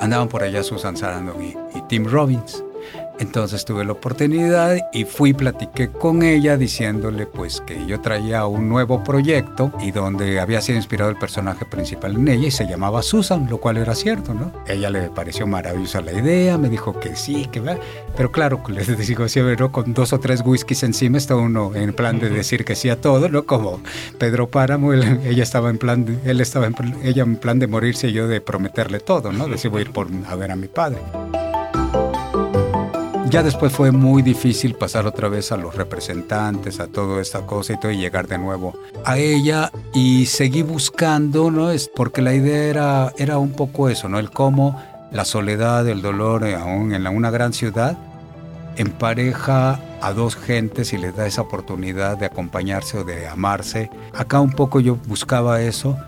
andaban 0.00 0.28
por 0.28 0.42
allá 0.42 0.62
Susan 0.62 0.96
Sarandon 0.96 1.42
y, 1.42 1.54
Tim 1.88 2.04
Robbins. 2.04 2.62
Entonces 3.18 3.64
tuve 3.64 3.84
la 3.84 3.92
oportunidad 3.92 4.76
y 4.92 5.04
fui, 5.04 5.32
platiqué 5.32 5.90
con 5.90 6.22
ella 6.22 6.56
diciéndole 6.56 7.26
pues 7.26 7.60
que 7.60 7.84
yo 7.86 8.00
traía 8.00 8.46
un 8.46 8.68
nuevo 8.68 9.02
proyecto 9.02 9.72
y 9.80 9.90
donde 9.90 10.38
había 10.40 10.60
sido 10.60 10.76
inspirado 10.76 11.10
el 11.10 11.16
personaje 11.16 11.64
principal 11.64 12.14
en 12.14 12.28
ella 12.28 12.48
y 12.48 12.50
se 12.50 12.66
llamaba 12.66 13.02
Susan, 13.02 13.48
lo 13.48 13.58
cual 13.58 13.76
era 13.76 13.94
cierto, 13.94 14.34
¿no? 14.34 14.52
Ella 14.66 14.90
le 14.90 15.10
pareció 15.10 15.46
maravillosa 15.46 16.00
la 16.00 16.12
idea, 16.12 16.58
me 16.58 16.68
dijo 16.68 16.98
que 17.00 17.16
sí, 17.16 17.46
que 17.50 17.60
va, 17.60 17.76
pero 18.16 18.30
claro, 18.30 18.62
les 18.68 19.06
digo 19.06 19.28
siempre, 19.28 19.56
con 19.70 19.94
dos 19.94 20.12
o 20.12 20.20
tres 20.20 20.42
whiskies 20.44 20.82
encima 20.82 21.18
está 21.18 21.34
uno 21.34 21.74
en 21.74 21.92
plan 21.92 22.18
de 22.18 22.30
decir 22.30 22.64
que 22.64 22.76
sí 22.76 22.88
a 22.88 23.00
todo, 23.00 23.28
¿no? 23.28 23.44
Como 23.44 23.80
Pedro 24.18 24.48
Páramo, 24.48 24.92
ella 24.92 25.42
estaba 25.42 25.70
en 25.70 25.78
plan, 25.78 26.04
de, 26.04 26.30
él 26.30 26.40
estaba 26.40 26.66
en, 26.66 26.74
ella 27.02 27.22
en 27.22 27.36
plan 27.36 27.58
de 27.58 27.66
morirse 27.66 28.08
y 28.08 28.12
yo 28.12 28.28
de 28.28 28.40
prometerle 28.40 29.00
todo, 29.00 29.32
¿no? 29.32 29.48
Decir 29.48 29.70
voy 29.70 29.80
a 29.80 29.82
ir 29.82 29.92
por, 29.92 30.08
a 30.28 30.34
ver 30.36 30.50
a 30.50 30.56
mi 30.56 30.68
padre. 30.68 30.98
Ya 33.30 33.42
después 33.42 33.72
fue 33.72 33.92
muy 33.92 34.22
difícil 34.22 34.74
pasar 34.74 35.06
otra 35.06 35.28
vez 35.28 35.52
a 35.52 35.58
los 35.58 35.74
representantes, 35.74 36.80
a 36.80 36.86
toda 36.86 37.20
esta 37.20 37.44
cosa 37.44 37.74
y 37.74 37.80
todo, 37.80 37.92
y 37.92 37.98
llegar 37.98 38.26
de 38.26 38.38
nuevo 38.38 38.74
a 39.04 39.18
ella 39.18 39.70
y 39.92 40.24
seguí 40.26 40.62
buscando, 40.62 41.50
¿no? 41.50 41.70
Es 41.70 41.88
porque 41.88 42.22
la 42.22 42.32
idea 42.32 42.64
era, 42.64 43.12
era 43.18 43.36
un 43.38 43.52
poco 43.52 43.90
eso, 43.90 44.08
¿no? 44.08 44.18
El 44.18 44.30
cómo 44.30 44.80
la 45.12 45.26
soledad, 45.26 45.86
el 45.88 46.00
dolor, 46.00 46.46
eh, 46.46 46.54
aún 46.54 46.94
en 46.94 47.06
una 47.06 47.30
gran 47.30 47.52
ciudad, 47.52 47.98
empareja 48.76 49.78
a 50.00 50.12
dos 50.12 50.34
gentes 50.36 50.92
y 50.94 50.98
les 50.98 51.14
da 51.14 51.26
esa 51.26 51.42
oportunidad 51.42 52.16
de 52.16 52.26
acompañarse 52.26 52.98
o 52.98 53.04
de 53.04 53.26
amarse. 53.26 53.90
Acá 54.14 54.40
un 54.40 54.52
poco 54.52 54.80
yo 54.80 54.96
buscaba 55.06 55.60
eso 55.60 55.98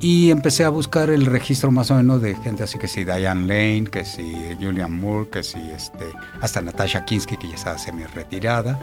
y 0.00 0.30
empecé 0.30 0.64
a 0.64 0.68
buscar 0.68 1.10
el 1.10 1.26
registro 1.26 1.70
más 1.70 1.90
o 1.90 1.94
menos 1.94 2.22
de 2.22 2.34
gente 2.36 2.62
así 2.62 2.78
que 2.78 2.86
si 2.88 3.04
Diane 3.04 3.46
Lane, 3.46 3.88
que 3.90 4.04
si 4.04 4.34
Julian 4.60 4.92
Moore, 4.92 5.28
que 5.30 5.42
si 5.42 5.58
este, 5.70 6.06
hasta 6.40 6.60
Natasha 6.60 7.04
Kinsky, 7.04 7.36
que 7.36 7.48
ya 7.48 7.54
estaba 7.54 7.78
semi 7.78 8.04
retirada. 8.04 8.78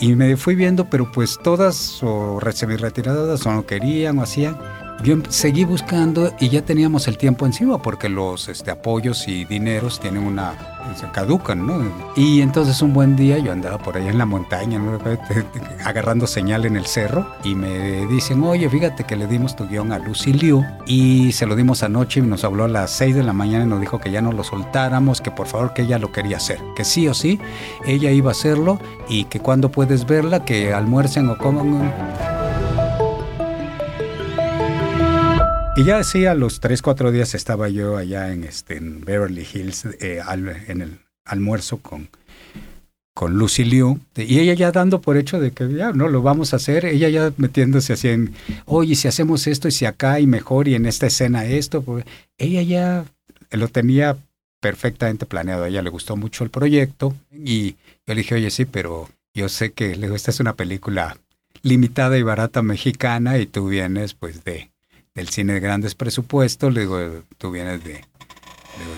Y 0.00 0.14
me 0.14 0.36
fui 0.36 0.54
viendo, 0.54 0.88
pero 0.88 1.10
pues 1.12 1.38
todas 1.42 2.02
o 2.02 2.40
semi 2.52 2.76
retiradas 2.76 3.44
o 3.46 3.52
no 3.52 3.66
querían 3.66 4.18
o 4.18 4.22
hacían. 4.22 4.58
Yo 5.02 5.16
seguí 5.28 5.64
buscando 5.64 6.32
y 6.40 6.48
ya 6.48 6.62
teníamos 6.62 7.08
el 7.08 7.18
tiempo 7.18 7.46
encima 7.46 7.80
porque 7.82 8.08
los 8.08 8.48
este, 8.48 8.70
apoyos 8.70 9.28
y 9.28 9.44
dineros 9.44 10.00
tienen 10.00 10.22
una 10.22 10.74
se 10.96 11.08
caducan, 11.08 11.66
¿no? 11.66 11.82
Y 12.14 12.40
entonces 12.40 12.80
un 12.82 12.92
buen 12.92 13.16
día 13.16 13.38
yo 13.38 13.52
andaba 13.52 13.78
por 13.78 13.96
allá 13.96 14.10
en 14.10 14.18
la 14.18 14.26
montaña, 14.26 14.80
agarrando 15.84 16.26
señal 16.26 16.66
en 16.66 16.76
el 16.76 16.86
cerro 16.86 17.26
y 17.42 17.54
me 17.54 18.06
dicen, 18.06 18.42
oye, 18.42 18.68
fíjate 18.68 19.04
que 19.04 19.16
le 19.16 19.26
dimos 19.26 19.56
tu 19.56 19.66
guion 19.66 19.92
a 19.92 19.98
Lucy 19.98 20.32
Liu 20.32 20.64
y 20.86 21.32
se 21.32 21.46
lo 21.46 21.56
dimos 21.56 21.82
anoche 21.82 22.20
y 22.20 22.22
nos 22.22 22.44
habló 22.44 22.64
a 22.64 22.68
las 22.68 22.90
6 22.92 23.16
de 23.16 23.22
la 23.22 23.32
mañana 23.32 23.64
y 23.64 23.68
nos 23.68 23.80
dijo 23.80 23.98
que 23.98 24.10
ya 24.10 24.20
no 24.20 24.32
lo 24.32 24.44
soltáramos, 24.44 25.20
que 25.20 25.30
por 25.30 25.46
favor 25.46 25.72
que 25.72 25.82
ella 25.82 25.98
lo 25.98 26.12
quería 26.12 26.36
hacer, 26.36 26.60
que 26.76 26.84
sí 26.84 27.08
o 27.08 27.14
sí, 27.14 27.40
ella 27.86 28.10
iba 28.10 28.30
a 28.30 28.32
hacerlo 28.32 28.78
y 29.08 29.24
que 29.24 29.40
cuando 29.40 29.70
puedes 29.70 30.06
verla, 30.06 30.44
que 30.44 30.72
almuercen 30.72 31.28
o 31.28 31.38
coman. 31.38 32.33
Y 35.76 35.82
ya 35.82 35.98
así 35.98 36.24
a 36.24 36.34
los 36.34 36.60
3, 36.60 36.82
4 36.82 37.10
días 37.10 37.34
estaba 37.34 37.68
yo 37.68 37.96
allá 37.96 38.32
en, 38.32 38.44
este, 38.44 38.76
en 38.76 39.04
Beverly 39.04 39.44
Hills 39.52 39.86
eh, 40.00 40.22
en 40.68 40.80
el 40.82 40.98
almuerzo 41.24 41.78
con, 41.78 42.08
con 43.12 43.34
Lucy 43.34 43.64
Liu, 43.64 43.98
y 44.14 44.38
ella 44.38 44.54
ya 44.54 44.70
dando 44.70 45.00
por 45.00 45.16
hecho 45.16 45.40
de 45.40 45.50
que 45.50 45.72
ya 45.72 45.92
no 45.92 46.08
lo 46.08 46.22
vamos 46.22 46.52
a 46.52 46.56
hacer, 46.56 46.84
ella 46.84 47.08
ya 47.08 47.32
metiéndose 47.38 47.94
así 47.94 48.08
en, 48.08 48.34
oye, 48.66 48.94
si 48.94 49.08
hacemos 49.08 49.48
esto 49.48 49.66
y 49.66 49.72
si 49.72 49.84
acá 49.84 50.20
y 50.20 50.28
mejor 50.28 50.68
y 50.68 50.76
en 50.76 50.86
esta 50.86 51.08
escena 51.08 51.44
esto, 51.44 51.82
pues 51.82 52.04
ella 52.38 52.62
ya 52.62 53.04
lo 53.50 53.66
tenía 53.66 54.16
perfectamente 54.60 55.26
planeado, 55.26 55.64
a 55.64 55.68
ella 55.68 55.82
le 55.82 55.90
gustó 55.90 56.16
mucho 56.16 56.44
el 56.44 56.50
proyecto 56.50 57.16
y 57.32 57.72
yo 58.06 58.14
le 58.14 58.16
dije, 58.16 58.36
oye, 58.36 58.50
sí, 58.50 58.64
pero 58.64 59.08
yo 59.34 59.48
sé 59.48 59.72
que 59.72 59.90
esta 59.92 60.30
es 60.30 60.38
una 60.38 60.54
película 60.54 61.16
limitada 61.62 62.16
y 62.16 62.22
barata 62.22 62.62
mexicana 62.62 63.38
y 63.38 63.46
tú 63.46 63.66
vienes 63.68 64.14
pues 64.14 64.44
de 64.44 64.70
del 65.14 65.28
cine 65.28 65.54
de 65.54 65.60
grandes 65.60 65.94
presupuestos, 65.94 66.74
digo, 66.74 66.98
tú 67.38 67.52
vienes 67.52 67.84
de, 67.84 68.04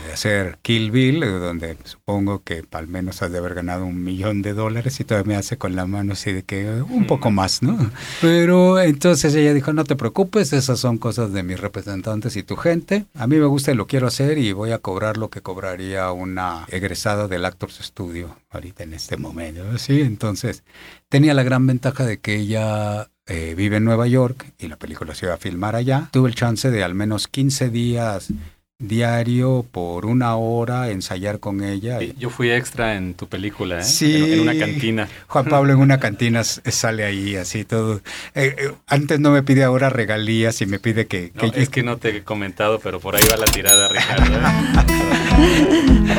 de 0.07 0.12
hacer 0.12 0.59
Kill 0.62 0.90
Bill, 0.90 1.20
donde 1.20 1.76
supongo 1.85 2.42
que 2.42 2.64
al 2.70 2.88
menos 2.88 3.20
has 3.20 3.31
de 3.31 3.37
haber 3.37 3.55
ganado 3.55 3.85
un 3.85 4.02
millón 4.02 4.40
de 4.40 4.55
dólares 4.55 4.98
y 4.98 5.05
todavía 5.05 5.29
me 5.29 5.37
hace 5.37 5.59
con 5.59 5.76
la 5.76 5.85
mano 5.85 6.14
así 6.14 6.33
de 6.33 6.42
que 6.42 6.83
un 6.88 7.07
poco 7.07 7.31
más, 7.31 7.62
¿no? 7.62 7.90
Pero 8.22 8.81
entonces 8.81 9.35
ella 9.35 9.52
dijo, 9.52 9.74
no 9.74 9.85
te 9.85 9.94
preocupes, 9.94 10.55
esas 10.55 10.81
son 10.81 10.96
cosas 10.96 11.35
de 11.35 11.42
mis 11.42 11.61
representantes 11.61 12.35
y 12.37 12.42
tu 12.42 12.57
gente. 12.57 13.05
A 13.14 13.26
mí 13.26 13.37
me 13.37 13.44
gusta 13.44 13.72
y 13.72 13.74
lo 13.74 13.87
quiero 13.87 14.07
hacer 14.07 14.38
y 14.38 14.52
voy 14.52 14.72
a 14.72 14.79
cobrar 14.79 15.18
lo 15.18 15.29
que 15.29 15.42
cobraría 15.42 16.11
una 16.12 16.64
egresada 16.68 17.29
del 17.29 17.44
Actors 17.44 17.79
Studio 17.83 18.37
ahorita 18.48 18.85
en 18.85 18.94
este 18.94 19.18
momento, 19.18 19.76
¿sí? 19.76 20.00
Entonces 20.00 20.64
tenía 21.11 21.35
la 21.35 21.42
gran 21.42 21.66
ventaja 21.66 22.07
de 22.07 22.20
que 22.20 22.37
ella 22.37 23.11
eh, 23.27 23.55
vive 23.57 23.77
en 23.77 23.85
Nueva 23.85 24.07
York 24.07 24.53
y 24.59 24.69
la 24.69 24.77
película 24.77 25.15
se 25.15 25.27
iba 25.27 25.35
a 25.35 25.39
filmar 25.39 25.77
allá. 25.77 26.09
Tuve 26.12 26.29
el 26.29 26.35
chance 26.35 26.71
de 26.71 26.85
al 26.85 26.95
menos 26.95 27.29
15 27.29 27.71
días 27.71 28.33
diario 28.79 29.65
por 29.71 30.05
una 30.05 30.37
hora 30.37 30.91
ensayar 30.91 31.41
con 31.41 31.65
ella. 31.65 31.99
Yo 32.19 32.29
fui 32.29 32.51
extra 32.51 32.97
en 32.97 33.15
tu 33.15 33.27
película, 33.27 33.81
¿eh? 33.81 33.85
Sí. 33.85 34.35
En, 34.35 34.41
una 34.41 34.59
cantina. 34.59 35.09
Juan 35.29 35.47
Pablo 35.47 35.73
en 35.73 35.79
una 35.79 35.99
cantina 35.99 36.45
sale 36.45 37.05
ahí 37.05 37.37
así 37.37 37.65
todo. 37.65 38.03
Eh, 38.35 38.55
eh, 38.59 38.73
antes 38.87 39.19
no 39.19 39.31
me 39.31 39.43
pide 39.43 39.65
ahora 39.65 39.89
regalías 39.89 40.61
y 40.61 40.67
me 40.67 40.79
pide 40.79 41.07
que... 41.07 41.33
es 41.55 41.71
que 41.71 41.83
no 41.83 41.97
te 41.97 42.19
he 42.19 42.23
comentado, 42.23 42.79
pero 42.81 43.01
por 43.01 43.17
ahí 43.17 43.23
va 43.31 43.37
la 43.37 43.47
tirada, 43.47 43.89
Ricardo. 43.89 44.27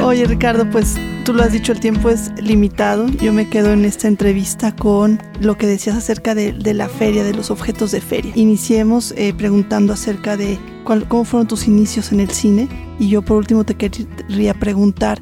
Oye, 0.03 0.25
Ricardo, 0.25 0.69
pues 0.69 0.95
tú 1.25 1.33
lo 1.33 1.43
has 1.43 1.51
dicho, 1.51 1.71
el 1.71 1.79
tiempo 1.79 2.09
es 2.09 2.31
limitado. 2.41 3.07
Yo 3.07 3.33
me 3.33 3.49
quedo 3.49 3.73
en 3.73 3.83
esta 3.85 4.07
entrevista 4.07 4.75
con 4.75 5.21
lo 5.41 5.57
que 5.57 5.67
decías 5.67 5.97
acerca 5.97 6.35
de, 6.35 6.53
la 6.73 6.87
feria, 6.87 7.23
de 7.23 7.33
los 7.33 7.51
objetos 7.51 7.91
de 7.91 8.01
feria. 8.01 8.31
Iniciemos 8.35 9.13
preguntando 9.37 9.93
acerca 9.93 10.37
de 10.37 10.57
cómo 10.83 11.25
fueron 11.25 11.47
tus 11.47 11.67
inicios 11.67 12.11
en 12.11 12.19
el 12.19 12.31
cine. 12.31 12.67
Y 12.99 13.09
yo 13.09 13.21
por 13.21 13.37
último 13.37 13.63
te 13.65 13.75
quería 13.75 14.53
preguntar, 14.53 15.21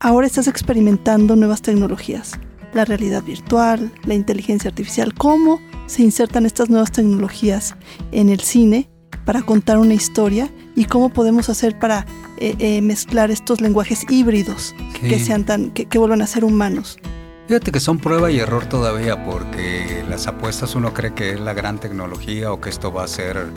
ahora 0.00 0.26
estás 0.26 0.46
experimentando 0.46 1.34
nuevas 1.36 1.62
tecnologías, 1.62 2.32
la 2.72 2.84
realidad 2.84 3.22
virtual, 3.22 3.92
la 4.04 4.14
inteligencia 4.14 4.68
artificial, 4.68 5.14
¿cómo 5.14 5.60
se 5.86 6.02
insertan 6.02 6.46
estas 6.46 6.70
nuevas 6.70 6.92
tecnologías 6.92 7.74
en 8.12 8.28
el 8.28 8.40
cine 8.40 8.90
para 9.24 9.42
contar 9.42 9.78
una 9.78 9.94
historia 9.94 10.50
y 10.74 10.86
cómo 10.86 11.08
podemos 11.10 11.48
hacer 11.48 11.78
para 11.78 12.06
eh, 12.38 12.54
eh, 12.58 12.82
mezclar 12.82 13.30
estos 13.30 13.60
lenguajes 13.60 14.04
híbridos 14.10 14.74
que 15.00 15.18
sean 15.18 15.44
tan 15.44 15.70
que, 15.70 15.98
vuelvan 15.98 16.22
a 16.22 16.26
ser 16.26 16.44
humanos? 16.44 16.98
Fíjate 17.46 17.72
que 17.72 17.80
son 17.80 17.98
prueba 17.98 18.30
y 18.30 18.38
error 18.38 18.66
todavía 18.66 19.24
porque 19.24 20.02
las 20.08 20.26
apuestas 20.26 20.74
uno 20.74 20.94
cree 20.94 21.12
que 21.12 21.32
es 21.32 21.40
la 21.40 21.52
gran 21.52 21.78
tecnología 21.78 22.52
o 22.52 22.60
que 22.60 22.70
esto 22.70 22.92
va 22.92 23.04
a 23.04 23.08
ser 23.08 23.48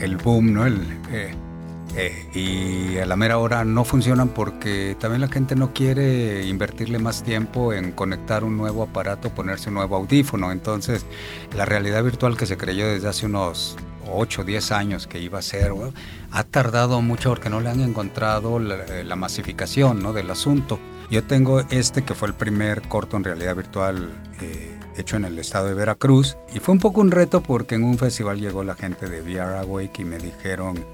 el 0.00 0.16
boom, 0.16 0.52
¿no? 0.52 0.66
El, 0.66 0.80
eh, 1.10 1.34
eh, 1.96 2.28
y 2.34 2.98
a 2.98 3.06
la 3.06 3.16
mera 3.16 3.38
hora 3.38 3.64
no 3.64 3.84
funcionan 3.84 4.28
porque 4.28 4.96
también 4.98 5.22
la 5.22 5.28
gente 5.28 5.56
no 5.56 5.72
quiere 5.72 6.46
invertirle 6.46 6.98
más 6.98 7.22
tiempo 7.22 7.72
en 7.72 7.92
conectar 7.92 8.44
un 8.44 8.56
nuevo 8.56 8.82
aparato, 8.82 9.30
ponerse 9.30 9.70
un 9.70 9.76
nuevo 9.76 9.96
audífono. 9.96 10.52
Entonces, 10.52 11.06
la 11.56 11.64
realidad 11.64 12.04
virtual 12.04 12.36
que 12.36 12.46
se 12.46 12.56
creyó 12.56 12.86
desde 12.86 13.08
hace 13.08 13.26
unos 13.26 13.76
8 14.10 14.42
o 14.42 14.44
10 14.44 14.72
años 14.72 15.06
que 15.06 15.20
iba 15.20 15.38
a 15.38 15.42
ser, 15.42 15.72
ha 16.30 16.44
tardado 16.44 17.00
mucho 17.02 17.30
porque 17.30 17.50
no 17.50 17.60
le 17.60 17.70
han 17.70 17.80
encontrado 17.80 18.58
la, 18.58 18.76
eh, 18.88 19.04
masificación 19.16 20.02
¿no? 20.02 20.12
del 20.12 20.30
asunto. 20.30 20.78
Yo 21.10 21.22
tengo 21.24 21.60
este 21.70 22.02
que 22.02 22.14
fue 22.14 22.28
el 22.28 22.34
primer 22.34 22.82
corto 22.82 23.16
en 23.16 23.24
realidad 23.24 23.54
virtual 23.54 24.10
hecho 24.96 25.16
en 25.16 25.24
el 25.24 25.38
estado 25.38 25.68
de 25.68 25.74
Veracruz. 25.74 26.36
Y 26.54 26.60
fue 26.60 26.74
un 26.74 26.80
poco 26.80 27.00
un 27.00 27.10
reto 27.10 27.42
porque 27.42 27.74
en 27.74 27.84
un 27.84 27.98
festival 27.98 28.40
llegó 28.40 28.64
la 28.64 28.74
gente 28.74 29.08
de 29.08 29.20
VR 29.20 29.58
Awake 29.58 30.02
y 30.02 30.04
me 30.04 30.18
dijeron, 30.18 30.84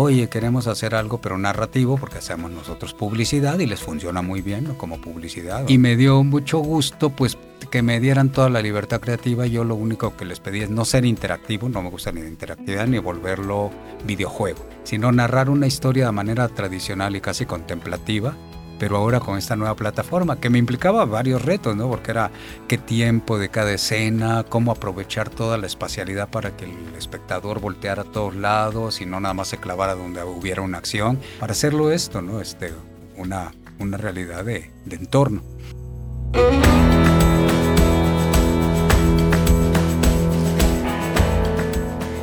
oye, 0.00 0.28
queremos 0.28 0.68
hacer 0.68 0.94
algo 0.94 1.20
pero 1.20 1.38
narrativo 1.38 1.96
porque 1.96 2.18
hacemos 2.18 2.52
nosotros 2.52 2.94
publicidad 2.94 3.58
y 3.58 3.66
les 3.66 3.80
funciona 3.80 4.22
muy 4.22 4.42
bien 4.42 4.74
como 4.76 5.00
publicidad. 5.00 5.68
Y 5.68 5.78
me 5.78 5.96
dio 5.96 6.22
mucho 6.22 6.58
gusto 6.58 7.10
pues 7.10 7.36
que 7.72 7.82
me 7.82 7.98
dieran 7.98 8.30
toda 8.30 8.48
la 8.48 8.62
libertad 8.62 9.00
creativa. 9.00 9.46
Yo 9.46 9.64
lo 9.64 9.74
único 9.74 10.16
que 10.16 10.24
les 10.24 10.38
pedí 10.38 10.60
es 10.62 10.70
no 10.70 10.84
ser 10.84 11.04
interactivo, 11.04 11.68
no 11.68 11.82
me 11.82 11.90
gusta 11.90 12.12
ni 12.12 12.22
la 12.22 12.28
interactividad 12.28 12.86
ni 12.86 12.98
volverlo 12.98 13.72
videojuego, 14.06 14.64
sino 14.84 15.10
narrar 15.10 15.50
una 15.50 15.66
historia 15.66 16.06
de 16.06 16.12
manera 16.12 16.46
tradicional 16.46 17.16
y 17.16 17.20
casi 17.20 17.44
contemplativa 17.44 18.36
pero 18.78 18.96
ahora 18.96 19.20
con 19.20 19.38
esta 19.38 19.56
nueva 19.56 19.74
plataforma 19.74 20.40
que 20.40 20.50
me 20.50 20.58
implicaba 20.58 21.04
varios 21.04 21.44
retos, 21.44 21.76
¿no? 21.76 21.88
Porque 21.88 22.10
era 22.10 22.30
qué 22.66 22.78
tiempo 22.78 23.38
de 23.38 23.48
cada 23.48 23.72
escena, 23.72 24.44
cómo 24.48 24.72
aprovechar 24.72 25.30
toda 25.30 25.58
la 25.58 25.66
espacialidad 25.66 26.28
para 26.28 26.56
que 26.56 26.64
el 26.66 26.94
espectador 26.96 27.60
volteara 27.60 28.02
a 28.02 28.04
todos 28.04 28.34
lados 28.34 29.00
y 29.00 29.06
no 29.06 29.20
nada 29.20 29.34
más 29.34 29.48
se 29.48 29.58
clavara 29.58 29.94
donde 29.94 30.22
hubiera 30.22 30.62
una 30.62 30.78
acción, 30.78 31.18
para 31.40 31.52
hacerlo 31.52 31.92
esto, 31.92 32.22
¿no? 32.22 32.40
Este, 32.40 32.72
una, 33.16 33.52
una 33.78 33.96
realidad 33.96 34.44
de, 34.44 34.70
de 34.84 34.96
entorno. 34.96 35.42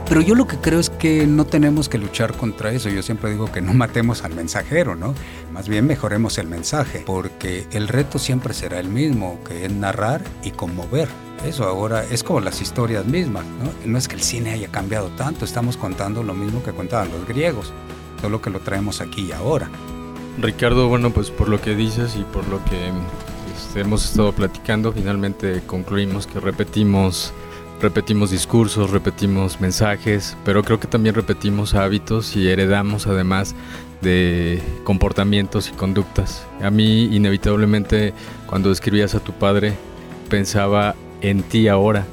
Pero 0.08 0.22
yo 0.22 0.36
lo 0.36 0.46
que 0.46 0.58
creo 0.58 0.80
es 0.80 0.92
que 0.92 1.26
no 1.26 1.46
tenemos 1.46 1.90
que 1.90 1.98
luchar 1.98 2.38
contra 2.38 2.72
eso. 2.72 2.90
Yo 2.90 3.02
siempre 3.02 3.32
digo 3.32 3.52
que 3.52 3.62
no 3.62 3.74
matemos 3.74 4.24
al 4.24 4.36
mensajero, 4.36 4.96
¿no? 4.96 5.16
Más 5.52 5.68
bien 5.68 5.88
mejoremos 5.88 6.38
el 6.38 6.48
mensaje, 6.48 7.04
porque 7.06 7.66
el 7.72 7.88
reto 7.88 8.20
siempre 8.20 8.54
será 8.54 8.80
el 8.80 8.88
mismo, 8.88 9.40
que 9.48 9.66
es 9.66 9.72
narrar 9.72 10.22
y 10.44 10.52
conmover. 10.52 11.10
Eso 11.44 11.64
ahora 11.66 12.04
es 12.04 12.24
como 12.24 12.40
las 12.40 12.62
historias 12.62 13.06
mismas, 13.06 13.46
¿no? 13.46 13.72
No 13.92 13.98
es 13.98 14.08
que 14.08 14.16
el 14.16 14.22
cine 14.22 14.52
haya 14.52 14.68
cambiado 14.68 15.10
tanto, 15.10 15.44
estamos 15.44 15.76
contando 15.76 16.24
lo 16.24 16.36
mismo 16.36 16.64
que 16.64 16.72
contaban 16.72 17.10
los 17.12 17.28
griegos, 17.28 17.74
solo 18.22 18.42
que 18.42 18.52
lo 18.52 18.60
traemos 18.60 19.02
aquí 19.02 19.28
y 19.30 19.32
ahora. 19.32 19.70
Ricardo, 20.40 20.88
bueno, 20.88 21.12
pues 21.12 21.32
por 21.32 21.50
lo 21.50 21.60
que 21.62 21.76
dices 21.76 22.16
y 22.16 22.24
por 22.24 22.48
lo 22.48 22.64
que 22.66 22.92
este, 23.56 23.82
hemos 23.82 24.06
estado 24.06 24.34
platicando, 24.34 24.92
finalmente 24.92 25.62
concluimos 25.66 26.28
que 26.28 26.40
repetimos 26.40 27.34
repetimos 27.86 28.32
discursos, 28.32 28.90
repetimos 28.90 29.62
mensajes, 29.62 30.36
pero 30.44 30.64
creo 30.64 30.80
que 30.80 30.88
también 30.88 31.14
repetimos 31.14 31.76
hábitos 31.76 32.36
y 32.36 32.50
heredamos 32.50 33.06
además 33.06 33.54
de 34.02 34.60
comportamientos 34.84 35.70
y 35.70 35.74
conductas. 35.74 36.48
A 36.64 36.72
mí 36.72 37.04
inevitablemente 37.16 38.16
cuando 38.48 38.72
escribías 38.72 39.14
a 39.14 39.20
tu 39.20 39.34
padre 39.34 39.76
pensaba 40.30 40.96
en 41.22 41.44
ti 41.44 41.68
ahora 41.68 42.08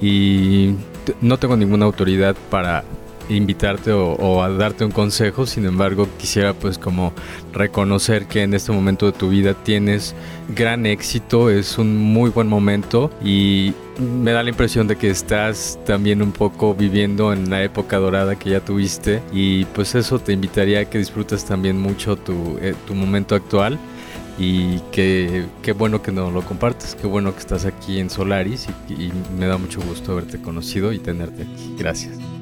y 0.00 0.74
no 1.20 1.38
tengo 1.38 1.56
ninguna 1.56 1.84
autoridad 1.84 2.34
para 2.50 2.82
invitarte 3.28 3.92
o, 3.92 4.42
a 4.42 4.50
darte 4.50 4.84
un 4.84 4.90
consejo, 4.90 5.46
sin 5.46 5.66
embargo 5.66 6.08
quisiera 6.18 6.52
pues 6.52 6.78
como 6.78 7.12
reconocer 7.52 8.26
que 8.26 8.42
en 8.42 8.54
este 8.54 8.72
momento 8.72 9.06
de 9.06 9.12
tu 9.12 9.28
vida 9.28 9.54
tienes 9.54 10.14
gran 10.54 10.86
éxito, 10.86 11.50
es 11.50 11.78
un 11.78 11.96
muy 11.96 12.30
buen 12.30 12.48
momento 12.48 13.10
y 13.22 13.72
me 14.22 14.32
da 14.32 14.42
la 14.42 14.50
impresión 14.50 14.86
de 14.88 14.96
que 14.96 15.10
estás 15.10 15.78
también 15.86 16.22
un 16.22 16.32
poco 16.32 16.74
viviendo 16.74 17.32
en 17.32 17.48
la 17.50 17.62
época 17.62 17.98
dorada 17.98 18.36
que 18.36 18.50
ya 18.50 18.60
tuviste 18.60 19.22
y 19.32 19.64
pues 19.66 19.94
eso 19.94 20.18
te 20.18 20.32
invitaría 20.32 20.80
a 20.80 20.84
que 20.84 20.98
disfrutes 20.98 21.44
también 21.44 21.80
mucho 21.80 22.16
tu, 22.16 22.58
eh, 22.60 22.74
tu 22.86 22.94
momento 22.94 23.34
actual 23.34 23.78
y 24.38 24.80
qué 24.90 25.46
bueno 25.76 26.02
que 26.02 26.12
nos 26.12 26.32
lo 26.32 26.42
compartes, 26.42 26.96
qué 27.00 27.06
bueno 27.06 27.32
que 27.32 27.40
estás 27.40 27.64
aquí 27.64 28.00
en 28.00 28.10
Solaris 28.10 28.66
y 28.88 29.12
me 29.38 29.46
da 29.46 29.58
mucho 29.58 29.80
gusto 29.80 30.12
haberte 30.12 30.40
conocido 30.40 30.92
y 30.92 30.98
tenerte 30.98 31.42
aquí. 31.42 31.74
Gracias. 31.78 32.33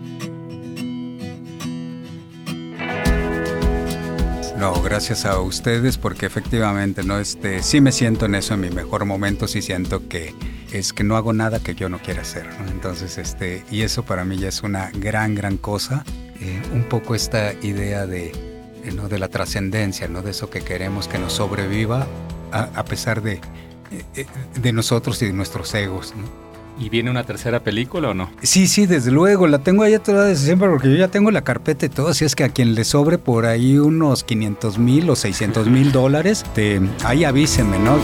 No, 4.62 4.81
gracias 4.81 5.25
a 5.25 5.40
ustedes 5.40 5.98
porque 5.98 6.25
efectivamente 6.25 7.03
no 7.03 7.18
este 7.18 7.64
sí 7.64 7.81
me 7.81 7.90
siento 7.90 8.27
en 8.27 8.37
eso 8.37 8.55
en 8.55 8.61
mi 8.61 8.70
mejor 8.70 9.05
momento, 9.05 9.48
sí 9.48 9.61
siento 9.61 10.09
que 10.09 10.37
es 10.70 10.92
que 10.92 11.03
no 11.03 11.16
hago 11.16 11.33
nada 11.33 11.59
que 11.59 11.75
yo 11.75 11.88
no 11.88 11.98
quiera 11.98 12.22
hacer, 12.22 12.48
Entonces 12.68 13.18
este 13.18 13.64
y 13.72 13.83
eso 13.83 14.05
para 14.05 14.25
mí 14.25 14.38
ya 14.38 14.46
es 14.46 14.62
una 14.62 14.92
gran 14.94 15.35
gran 15.35 15.57
cosa, 15.57 16.05
eh, 16.40 16.62
un 16.72 16.85
poco 16.85 17.16
esta 17.16 17.55
idea 17.55 18.07
de 18.07 18.29
eh, 18.29 18.92
¿no? 18.94 19.09
de 19.09 19.18
la 19.18 19.27
trascendencia, 19.27 20.07
¿no? 20.07 20.22
de 20.22 20.31
eso 20.31 20.48
que 20.48 20.61
queremos 20.61 21.09
que 21.09 21.18
nos 21.18 21.33
sobreviva 21.33 22.07
a, 22.53 22.85
pesar 22.85 23.20
de, 23.20 23.40
eh, 24.14 24.27
de 24.61 24.72
nosotros 24.72 25.20
y 25.22 25.27
de 25.27 25.33
nuestros 25.33 25.75
egos. 25.75 26.14
¿no? 26.16 26.51
¿Y 26.78 26.88
viene 26.88 27.11
una 27.11 27.24
tercera 27.24 27.61
película 27.61 28.11
o 28.11 28.14
no? 28.14 28.30
Sí, 28.42 28.66
sí, 28.66 28.87
desde 28.87 29.11
luego, 29.11 29.46
la 29.46 29.58
tengo 29.58 29.82
allá 29.82 30.02
toda 30.02 30.24
desde 30.24 30.46
siempre 30.46 30.68
porque 30.68 30.90
yo 30.90 30.96
ya 30.96 31.08
tengo 31.08 31.30
la 31.30 31.42
carpeta 31.42 31.87
y 31.87 31.88
todo, 31.88 32.08
así 32.08 32.24
es 32.24 32.35
que 32.35 32.44
a 32.44 32.48
quien 32.48 32.74
le 32.74 32.85
sobre 32.85 33.18
por 33.18 33.46
ahí 33.46 33.78
unos 33.78 34.24
500 34.24 34.78
mil 34.78 35.11
o 35.11 35.16
600 35.16 35.68
mil 35.68 35.92
dólares, 35.92 36.44
te, 36.54 36.80
ahí 37.04 37.24
avíseme, 37.24 37.78
¿no? 37.78 37.98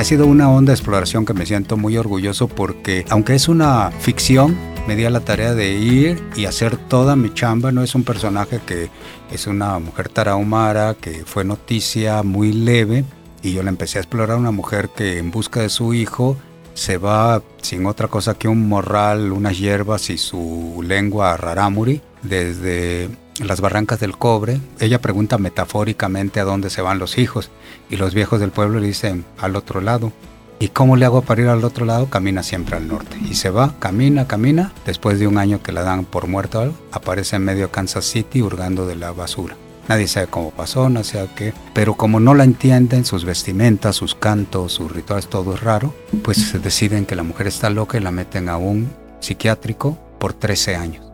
ha 0.00 0.04
sido 0.04 0.26
una 0.26 0.48
onda 0.48 0.70
de 0.70 0.76
exploración 0.76 1.26
que 1.26 1.34
me 1.34 1.44
siento 1.44 1.76
muy 1.76 1.96
orgulloso 1.96 2.46
porque 2.46 3.04
aunque 3.08 3.34
es 3.34 3.48
una 3.48 3.90
ficción, 3.90 4.56
me 4.86 4.94
di 4.94 5.04
a 5.04 5.10
la 5.10 5.20
tarea 5.20 5.54
de 5.54 5.72
ir 5.74 6.22
y 6.36 6.44
hacer 6.44 6.76
toda 6.76 7.16
mi 7.16 7.34
chamba. 7.34 7.72
No 7.72 7.82
es 7.82 7.94
un 7.94 8.04
personaje 8.04 8.60
que 8.64 8.90
es 9.32 9.46
una 9.46 9.78
mujer 9.80 10.08
tarahumara, 10.08 10.94
que 10.94 11.24
fue 11.26 11.44
noticia 11.44 12.22
muy 12.22 12.52
leve, 12.52 13.04
y 13.48 13.54
yo 13.54 13.62
le 13.62 13.70
empecé 13.70 13.98
a 13.98 14.02
explorar 14.02 14.36
una 14.36 14.50
mujer 14.50 14.90
que 14.90 15.18
en 15.18 15.30
busca 15.30 15.62
de 15.62 15.70
su 15.70 15.94
hijo 15.94 16.36
se 16.74 16.98
va 16.98 17.42
sin 17.62 17.86
otra 17.86 18.08
cosa 18.08 18.34
que 18.34 18.46
un 18.46 18.68
morral, 18.68 19.32
unas 19.32 19.58
hierbas 19.58 20.10
y 20.10 20.18
su 20.18 20.82
lengua 20.86 21.36
rarámuri 21.36 22.00
desde 22.22 23.08
las 23.40 23.60
barrancas 23.60 24.00
del 24.00 24.16
cobre. 24.16 24.60
Ella 24.78 25.00
pregunta 25.00 25.38
metafóricamente 25.38 26.40
a 26.40 26.44
dónde 26.44 26.70
se 26.70 26.82
van 26.82 26.98
los 26.98 27.18
hijos 27.18 27.50
y 27.90 27.96
los 27.96 28.14
viejos 28.14 28.38
del 28.38 28.50
pueblo 28.50 28.80
le 28.80 28.86
dicen 28.86 29.24
al 29.38 29.56
otro 29.56 29.80
lado. 29.80 30.12
¿Y 30.60 30.68
cómo 30.68 30.96
le 30.96 31.04
hago 31.04 31.22
para 31.22 31.40
ir 31.40 31.48
al 31.48 31.64
otro 31.64 31.86
lado? 31.86 32.10
Camina 32.10 32.42
siempre 32.42 32.76
al 32.76 32.86
norte. 32.86 33.16
Y 33.28 33.34
se 33.34 33.48
va, 33.48 33.76
camina, 33.78 34.26
camina. 34.26 34.72
Después 34.84 35.18
de 35.18 35.26
un 35.26 35.38
año 35.38 35.62
que 35.62 35.72
la 35.72 35.82
dan 35.82 36.04
por 36.04 36.26
muerta, 36.26 36.70
aparece 36.92 37.36
en 37.36 37.44
medio 37.44 37.70
Kansas 37.70 38.04
City 38.04 38.42
hurgando 38.42 38.86
de 38.86 38.96
la 38.96 39.12
basura. 39.12 39.56
Nadie 39.88 40.06
sabe 40.06 40.26
cómo 40.26 40.50
pasó, 40.50 40.90
no 40.90 41.02
sé 41.02 41.26
qué. 41.34 41.54
Pero 41.72 41.94
como 41.94 42.20
no 42.20 42.34
la 42.34 42.44
entienden, 42.44 43.06
sus 43.06 43.24
vestimentas, 43.24 43.96
sus 43.96 44.14
cantos, 44.14 44.72
sus 44.72 44.92
rituales, 44.92 45.28
todo 45.28 45.54
es 45.54 45.60
raro, 45.60 45.94
pues 46.22 46.62
deciden 46.62 47.06
que 47.06 47.16
la 47.16 47.22
mujer 47.22 47.46
está 47.46 47.70
loca 47.70 47.96
y 47.96 48.02
la 48.02 48.10
meten 48.10 48.50
a 48.50 48.58
un 48.58 48.90
psiquiátrico 49.20 49.98
por 50.18 50.34
13 50.34 50.76
años. 50.76 51.06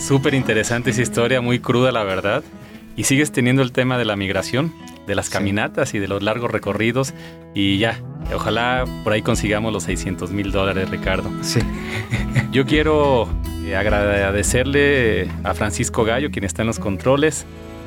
Súper 0.00 0.34
interesante 0.34 0.90
esa 0.90 1.02
historia, 1.02 1.40
muy 1.40 1.60
cruda 1.60 1.92
la 1.92 2.02
verdad. 2.02 2.42
Y 2.96 3.04
sigues 3.04 3.30
teniendo 3.30 3.62
el 3.62 3.72
tema 3.72 3.98
de 3.98 4.04
la 4.04 4.16
migración, 4.16 4.72
de 5.06 5.14
las 5.14 5.30
caminatas 5.30 5.94
y 5.94 5.98
de 5.98 6.08
los 6.08 6.22
largos 6.22 6.50
recorridos. 6.50 7.14
Y 7.54 7.78
ya, 7.78 8.00
ojalá 8.34 8.84
por 9.04 9.12
ahí 9.12 9.22
consigamos 9.22 9.72
los 9.72 9.84
600 9.84 10.32
mil 10.32 10.50
dólares, 10.50 10.90
Ricardo. 10.90 11.30
Sí. 11.42 11.60
Yo 12.52 12.66
quiero 12.66 13.28
eh, 13.64 13.76
agradecerle 13.76 15.28
a 15.44 15.54
Francisco 15.54 16.04
Gallo, 16.04 16.30
quien 16.30 16.44
está 16.44 16.62
en 16.62 16.68
los 16.68 16.78
controles, 16.78 17.46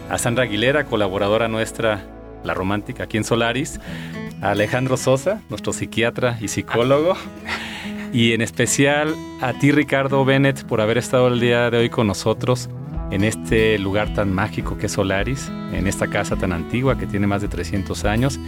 a 0.09 0.17
Sandra 0.17 0.45
Aguilera, 0.45 0.85
colaboradora 0.85 1.47
nuestra, 1.47 2.05
la 2.43 2.53
romántica, 2.53 3.03
aquí 3.03 3.17
en 3.17 3.23
Solaris, 3.23 3.79
a 4.41 4.51
Alejandro 4.51 4.97
Sosa, 4.97 5.41
nuestro 5.49 5.71
psiquiatra 5.71 6.37
y 6.41 6.47
psicólogo, 6.47 7.15
y 8.11 8.33
en 8.33 8.41
especial 8.41 9.15
a 9.41 9.53
ti, 9.53 9.71
Ricardo 9.71 10.25
Bennett, 10.25 10.63
por 10.65 10.81
haber 10.81 10.97
estado 10.97 11.27
el 11.27 11.39
día 11.39 11.69
de 11.69 11.77
hoy 11.77 11.89
con 11.89 12.07
nosotros 12.07 12.69
en 13.11 13.23
este 13.23 13.77
lugar 13.79 14.13
tan 14.13 14.33
mágico 14.33 14.77
que 14.77 14.87
es 14.87 14.91
Solaris, 14.93 15.49
en 15.73 15.87
esta 15.87 16.07
casa 16.07 16.35
tan 16.35 16.53
antigua 16.53 16.97
que 16.97 17.07
tiene 17.07 17.27
más 17.27 17.41
de 17.41 17.47
300 17.47 18.05
años, 18.05 18.39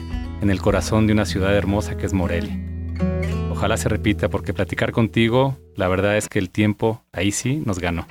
en 0.42 0.50
el 0.50 0.62
corazón 0.62 1.08
de 1.08 1.14
una 1.14 1.26
ciudad 1.26 1.56
hermosa 1.56 1.96
que 1.98 2.06
es 2.06 2.14
Morelia. 2.14 2.58
Ojalá 3.52 3.78
se 3.78 3.90
repita 3.90 4.30
porque 4.30 4.54
platicar 4.54 4.92
contigo, 4.92 5.58
la 5.76 5.88
verdad 5.88 6.18
es 6.18 6.28
que 6.28 6.40
el 6.40 6.50
tiempo 6.50 7.04
ahí 7.12 7.32
sí 7.32 7.62
nos 7.66 7.80
ganó. 7.80 8.08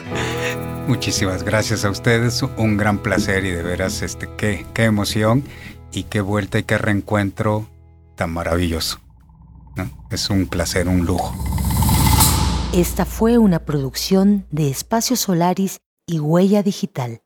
Muchísimas 0.91 1.45
gracias 1.45 1.85
a 1.85 1.91
ustedes, 1.91 2.43
un 2.43 2.77
gran 2.77 2.99
placer 2.99 3.45
y 3.45 3.53
de 3.53 3.63
veras 3.63 4.03
este 4.03 4.29
qué, 4.37 4.67
qué 4.75 4.87
emoción 4.87 5.45
y 5.93 6.03
qué 6.03 6.21
vuelta 6.21 6.59
y 6.59 6.65
qué 6.65 6.79
reencuentro 6.79 7.69
tan 8.17 8.33
maravilloso. 8.33 8.99
Es 10.11 10.31
un 10.31 10.49
placer, 10.49 10.89
un 10.89 11.07
lujo. 11.07 11.33
Esta 12.73 13.05
fue 13.05 13.39
una 13.39 13.61
producción 13.61 14.49
de 14.51 14.69
Espacio 14.69 15.15
Solaris 15.15 15.79
y 16.07 16.19
Huella 16.19 16.65
Digital. 16.65 17.23